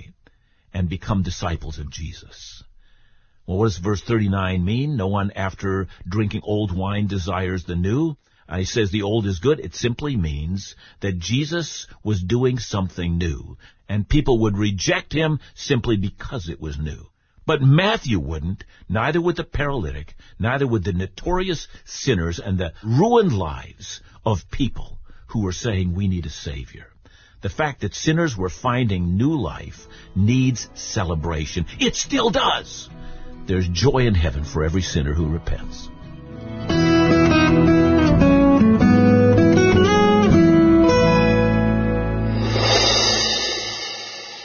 and 0.74 0.90
become 0.90 1.22
disciples 1.22 1.78
of 1.78 1.88
Jesus. 1.88 2.62
Well, 3.46 3.56
what 3.56 3.68
does 3.68 3.78
verse 3.78 4.02
39 4.02 4.62
mean? 4.62 4.96
No 4.98 5.06
one 5.06 5.30
after 5.30 5.88
drinking 6.06 6.42
old 6.44 6.70
wine 6.70 7.06
desires 7.06 7.64
the 7.64 7.76
new. 7.76 8.18
Uh, 8.48 8.58
he 8.58 8.64
says 8.64 8.90
the 8.90 9.02
old 9.02 9.26
is 9.26 9.38
good. 9.38 9.60
It 9.60 9.74
simply 9.74 10.16
means 10.16 10.74
that 11.00 11.18
Jesus 11.18 11.86
was 12.02 12.22
doing 12.22 12.58
something 12.58 13.18
new, 13.18 13.56
and 13.88 14.08
people 14.08 14.40
would 14.40 14.58
reject 14.58 15.12
him 15.12 15.40
simply 15.54 15.96
because 15.96 16.48
it 16.48 16.60
was 16.60 16.78
new. 16.78 17.08
But 17.44 17.62
Matthew 17.62 18.20
wouldn't, 18.20 18.64
neither 18.88 19.20
would 19.20 19.36
the 19.36 19.44
paralytic, 19.44 20.14
neither 20.38 20.66
would 20.66 20.84
the 20.84 20.92
notorious 20.92 21.66
sinners 21.84 22.38
and 22.38 22.56
the 22.56 22.72
ruined 22.84 23.32
lives 23.32 24.00
of 24.24 24.50
people 24.50 24.98
who 25.28 25.42
were 25.42 25.52
saying 25.52 25.94
we 25.94 26.08
need 26.08 26.26
a 26.26 26.30
Savior. 26.30 26.86
The 27.40 27.48
fact 27.48 27.80
that 27.80 27.94
sinners 27.94 28.36
were 28.36 28.48
finding 28.48 29.16
new 29.16 29.40
life 29.40 29.88
needs 30.14 30.68
celebration. 30.74 31.66
It 31.80 31.96
still 31.96 32.30
does. 32.30 32.88
There's 33.46 33.68
joy 33.68 34.06
in 34.06 34.14
heaven 34.14 34.44
for 34.44 34.62
every 34.62 34.82
sinner 34.82 35.12
who 35.12 35.26
repents. 35.26 35.88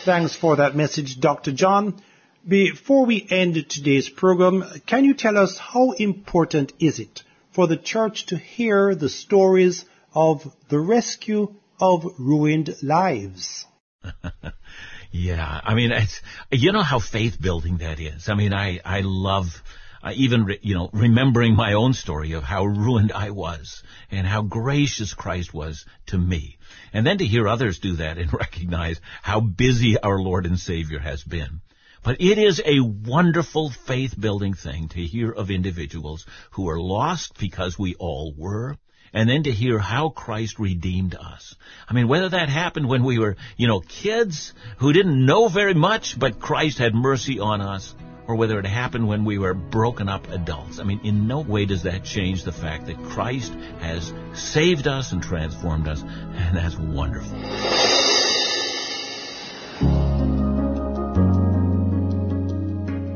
Thanks 0.07 0.37
for 0.37 0.55
that 0.55 0.73
message, 0.73 1.19
Dr. 1.19 1.51
John. 1.51 2.01
Before 2.47 3.05
we 3.05 3.27
end 3.29 3.69
today's 3.69 4.07
program, 4.07 4.63
can 4.85 5.03
you 5.03 5.13
tell 5.13 5.37
us 5.37 5.57
how 5.57 5.91
important 5.91 6.71
is 6.79 6.99
it 6.99 7.23
for 7.51 7.67
the 7.67 7.75
church 7.75 8.27
to 8.27 8.37
hear 8.37 8.95
the 8.95 9.09
stories 9.09 9.83
of 10.15 10.49
the 10.69 10.79
rescue 10.79 11.53
of 11.81 12.05
ruined 12.17 12.73
lives? 12.81 13.65
yeah, 15.11 15.59
I 15.61 15.73
mean, 15.73 15.91
it's, 15.91 16.21
you 16.53 16.71
know 16.71 16.83
how 16.83 16.99
faith 16.99 17.41
building 17.41 17.79
that 17.79 17.99
is. 17.99 18.29
I 18.29 18.35
mean, 18.35 18.53
I, 18.53 18.79
I 18.85 19.01
love 19.03 19.61
uh, 20.03 20.13
even 20.15 20.45
re, 20.45 20.59
you 20.61 20.75
know 20.75 20.89
remembering 20.93 21.55
my 21.55 21.73
own 21.73 21.93
story 21.93 22.33
of 22.33 22.43
how 22.43 22.65
ruined 22.65 23.11
I 23.11 23.31
was 23.31 23.83
and 24.11 24.25
how 24.27 24.41
gracious 24.41 25.13
Christ 25.13 25.53
was 25.53 25.85
to 26.07 26.17
me, 26.17 26.57
and 26.93 27.05
then 27.05 27.17
to 27.19 27.25
hear 27.25 27.47
others 27.47 27.79
do 27.79 27.97
that 27.97 28.17
and 28.17 28.31
recognize 28.45 28.99
how 29.21 29.39
busy 29.39 29.97
our 29.97 30.19
Lord 30.19 30.45
and 30.45 30.59
Savior 30.59 30.99
has 30.99 31.23
been. 31.23 31.61
But 32.03 32.21
it 32.21 32.37
is 32.37 32.61
a 32.63 32.79
wonderful 32.79 33.69
faith 33.69 34.17
building 34.17 34.53
thing 34.53 34.87
to 34.89 35.01
hear 35.01 35.31
of 35.31 35.51
individuals 35.51 36.25
who 36.51 36.69
are 36.69 36.79
lost 36.79 37.37
because 37.37 37.77
we 37.77 37.95
all 37.95 38.33
were, 38.37 38.77
and 39.13 39.29
then 39.29 39.43
to 39.43 39.51
hear 39.51 39.79
how 39.79 40.09
Christ 40.09 40.59
redeemed 40.59 41.15
us. 41.15 41.55
I 41.89 41.93
mean, 41.93 42.07
whether 42.07 42.29
that 42.29 42.49
happened 42.49 42.87
when 42.87 43.03
we 43.03 43.19
were, 43.19 43.35
you 43.57 43.67
know, 43.67 43.79
kids 43.79 44.53
who 44.77 44.93
didn't 44.93 45.25
know 45.25 45.47
very 45.47 45.73
much, 45.73 46.17
but 46.17 46.39
Christ 46.39 46.77
had 46.77 46.93
mercy 46.93 47.39
on 47.39 47.61
us, 47.61 47.95
or 48.27 48.35
whether 48.35 48.59
it 48.59 48.65
happened 48.65 49.07
when 49.07 49.23
we 49.25 49.37
were 49.37 49.53
broken 49.53 50.09
up 50.09 50.29
adults. 50.29 50.79
I 50.79 50.83
mean, 50.83 50.99
in 51.03 51.27
no 51.27 51.39
way 51.39 51.65
does 51.65 51.83
that 51.83 52.03
change 52.03 52.43
the 52.43 52.51
fact 52.51 52.87
that 52.87 53.01
Christ 53.03 53.53
has 53.79 54.13
saved 54.33 54.87
us 54.87 55.11
and 55.11 55.23
transformed 55.23 55.87
us, 55.87 56.01
and 56.01 56.57
that's 56.57 56.77
wonderful. 56.77 57.37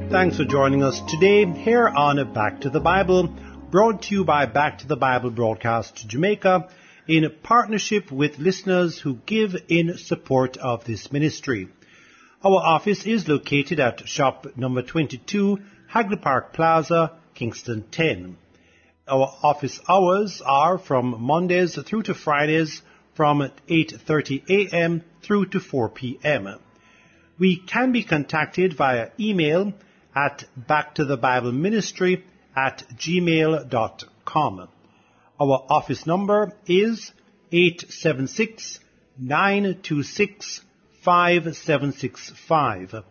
Thanks 0.09 0.37
for 0.37 0.45
joining 0.45 0.83
us 0.83 1.01
today 1.07 1.45
here 1.45 1.87
on 1.87 2.33
Back 2.33 2.61
to 2.61 2.69
the 2.69 2.81
Bible, 2.81 3.33
brought 3.69 4.03
to 4.03 4.15
you 4.15 4.25
by 4.25 4.45
Back 4.45 4.79
to 4.79 4.87
the 4.87 4.97
Bible 4.97 5.29
Broadcast 5.29 6.07
Jamaica 6.07 6.69
in 7.07 7.31
partnership 7.43 8.11
with 8.11 8.37
listeners 8.37 8.99
who 8.99 9.15
give 9.25 9.55
in 9.69 9.97
support 9.97 10.57
of 10.57 10.83
this 10.83 11.11
ministry. 11.11 11.69
Our 12.43 12.55
office 12.55 13.05
is 13.05 13.27
located 13.27 13.79
at 13.79 14.09
shop 14.09 14.47
number 14.57 14.81
22, 14.81 15.59
Hagley 15.87 16.17
Park 16.17 16.53
Plaza, 16.53 17.11
Kingston 17.35 17.83
10. 17.91 18.35
Our 19.07 19.31
office 19.43 19.79
hours 19.87 20.41
are 20.43 20.79
from 20.79 21.21
Mondays 21.21 21.75
through 21.75 22.01
to 22.03 22.15
Fridays 22.15 22.81
from 23.13 23.41
8.30 23.69 24.49
a.m. 24.49 25.03
through 25.21 25.49
to 25.49 25.59
4 25.59 25.89
p.m. 25.89 26.57
We 27.37 27.57
can 27.57 27.91
be 27.91 28.03
contacted 28.03 28.73
via 28.73 29.09
email 29.19 29.73
at 30.15 30.45
backtothebibleministry 30.59 32.23
at 32.55 32.83
gmail.com. 32.97 34.67
Our 35.39 35.65
office 35.69 36.07
number 36.07 36.53
is 36.65 37.11
876 37.51 38.79
926 39.19 40.61
5765 41.03 43.03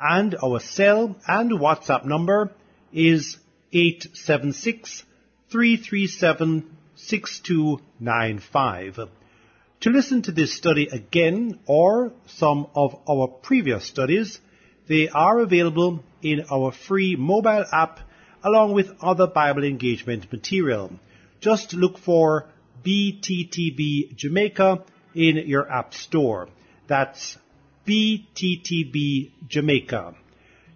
and 0.00 0.34
our 0.42 0.60
cell 0.60 1.16
and 1.26 1.50
WhatsApp 1.52 2.04
number 2.04 2.50
is 2.92 3.36
876 3.72 5.04
337 5.50 6.76
6295. 6.96 9.08
To 9.80 9.90
listen 9.90 10.22
to 10.22 10.32
this 10.32 10.54
study 10.54 10.88
again 10.90 11.58
or 11.66 12.12
some 12.26 12.66
of 12.74 12.98
our 13.08 13.28
previous 13.28 13.84
studies, 13.84 14.40
they 14.88 15.08
are 15.08 15.40
available 15.40 16.02
in 16.22 16.46
our 16.50 16.72
free 16.72 17.16
mobile 17.16 17.64
app 17.70 18.00
along 18.42 18.72
with 18.72 18.90
other 19.02 19.26
Bible 19.26 19.64
engagement 19.64 20.32
material. 20.32 20.90
Just 21.40 21.74
look 21.74 21.98
for 21.98 22.48
BTTB 22.84 24.16
Jamaica 24.16 24.84
in 25.14 25.36
your 25.46 25.70
app 25.70 25.92
store. 25.92 26.48
That's 26.86 27.38
BTTB 27.86 29.30
Jamaica. 29.48 30.14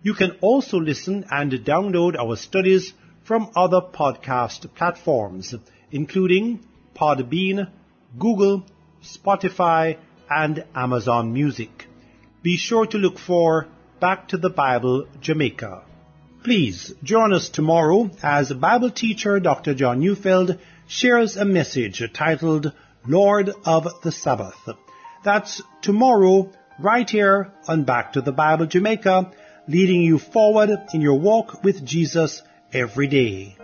You 0.03 0.15
can 0.15 0.33
also 0.41 0.79
listen 0.79 1.27
and 1.31 1.53
download 1.53 2.17
our 2.17 2.37
studies 2.37 2.93
from 3.25 3.51
other 3.57 3.81
podcast 3.81 4.75
platforms, 4.75 5.55
including 5.91 6.61
Podbean, 6.95 7.69
Google, 8.19 8.65
Spotify, 9.03 9.99
and 10.31 10.65
Amazon 10.75 11.33
Music. 11.33 11.87
Be 12.43 12.57
sure 12.57 12.87
to 12.87 12.99
look 12.99 13.19
for 13.19 13.69
Back 14.01 14.29
to 14.29 14.39
the 14.39 14.51
Bible 14.51 15.07
Jamaica. 15.21 15.83
Please 16.45 16.95
join 17.03 17.33
us 17.33 17.49
tomorrow 17.49 18.11
as 18.23 18.53
Bible 18.53 18.91
teacher 18.91 19.41
Dr. 19.41 19.75
John 19.75 19.99
Neufeld 19.99 20.59
shares 20.87 21.37
a 21.37 21.45
message 21.45 22.01
titled 22.15 22.73
Lord 23.07 23.51
of 23.65 23.89
the 24.03 24.13
Sabbath. 24.13 24.69
That's 25.25 25.63
tomorrow 25.83 26.51
right 26.79 27.09
here 27.09 27.53
on 27.67 27.85
Back 27.85 28.13
to 28.13 28.21
the 28.21 28.33
Bible 28.33 28.67
Jamaica, 28.67 29.31
leading 29.67 30.03
you 30.03 30.19
forward 30.19 30.71
in 30.95 31.01
your 31.01 31.19
walk 31.19 31.63
with 31.65 31.85
Jesus 31.85 32.43
every 32.73 33.07
day. 33.09 33.57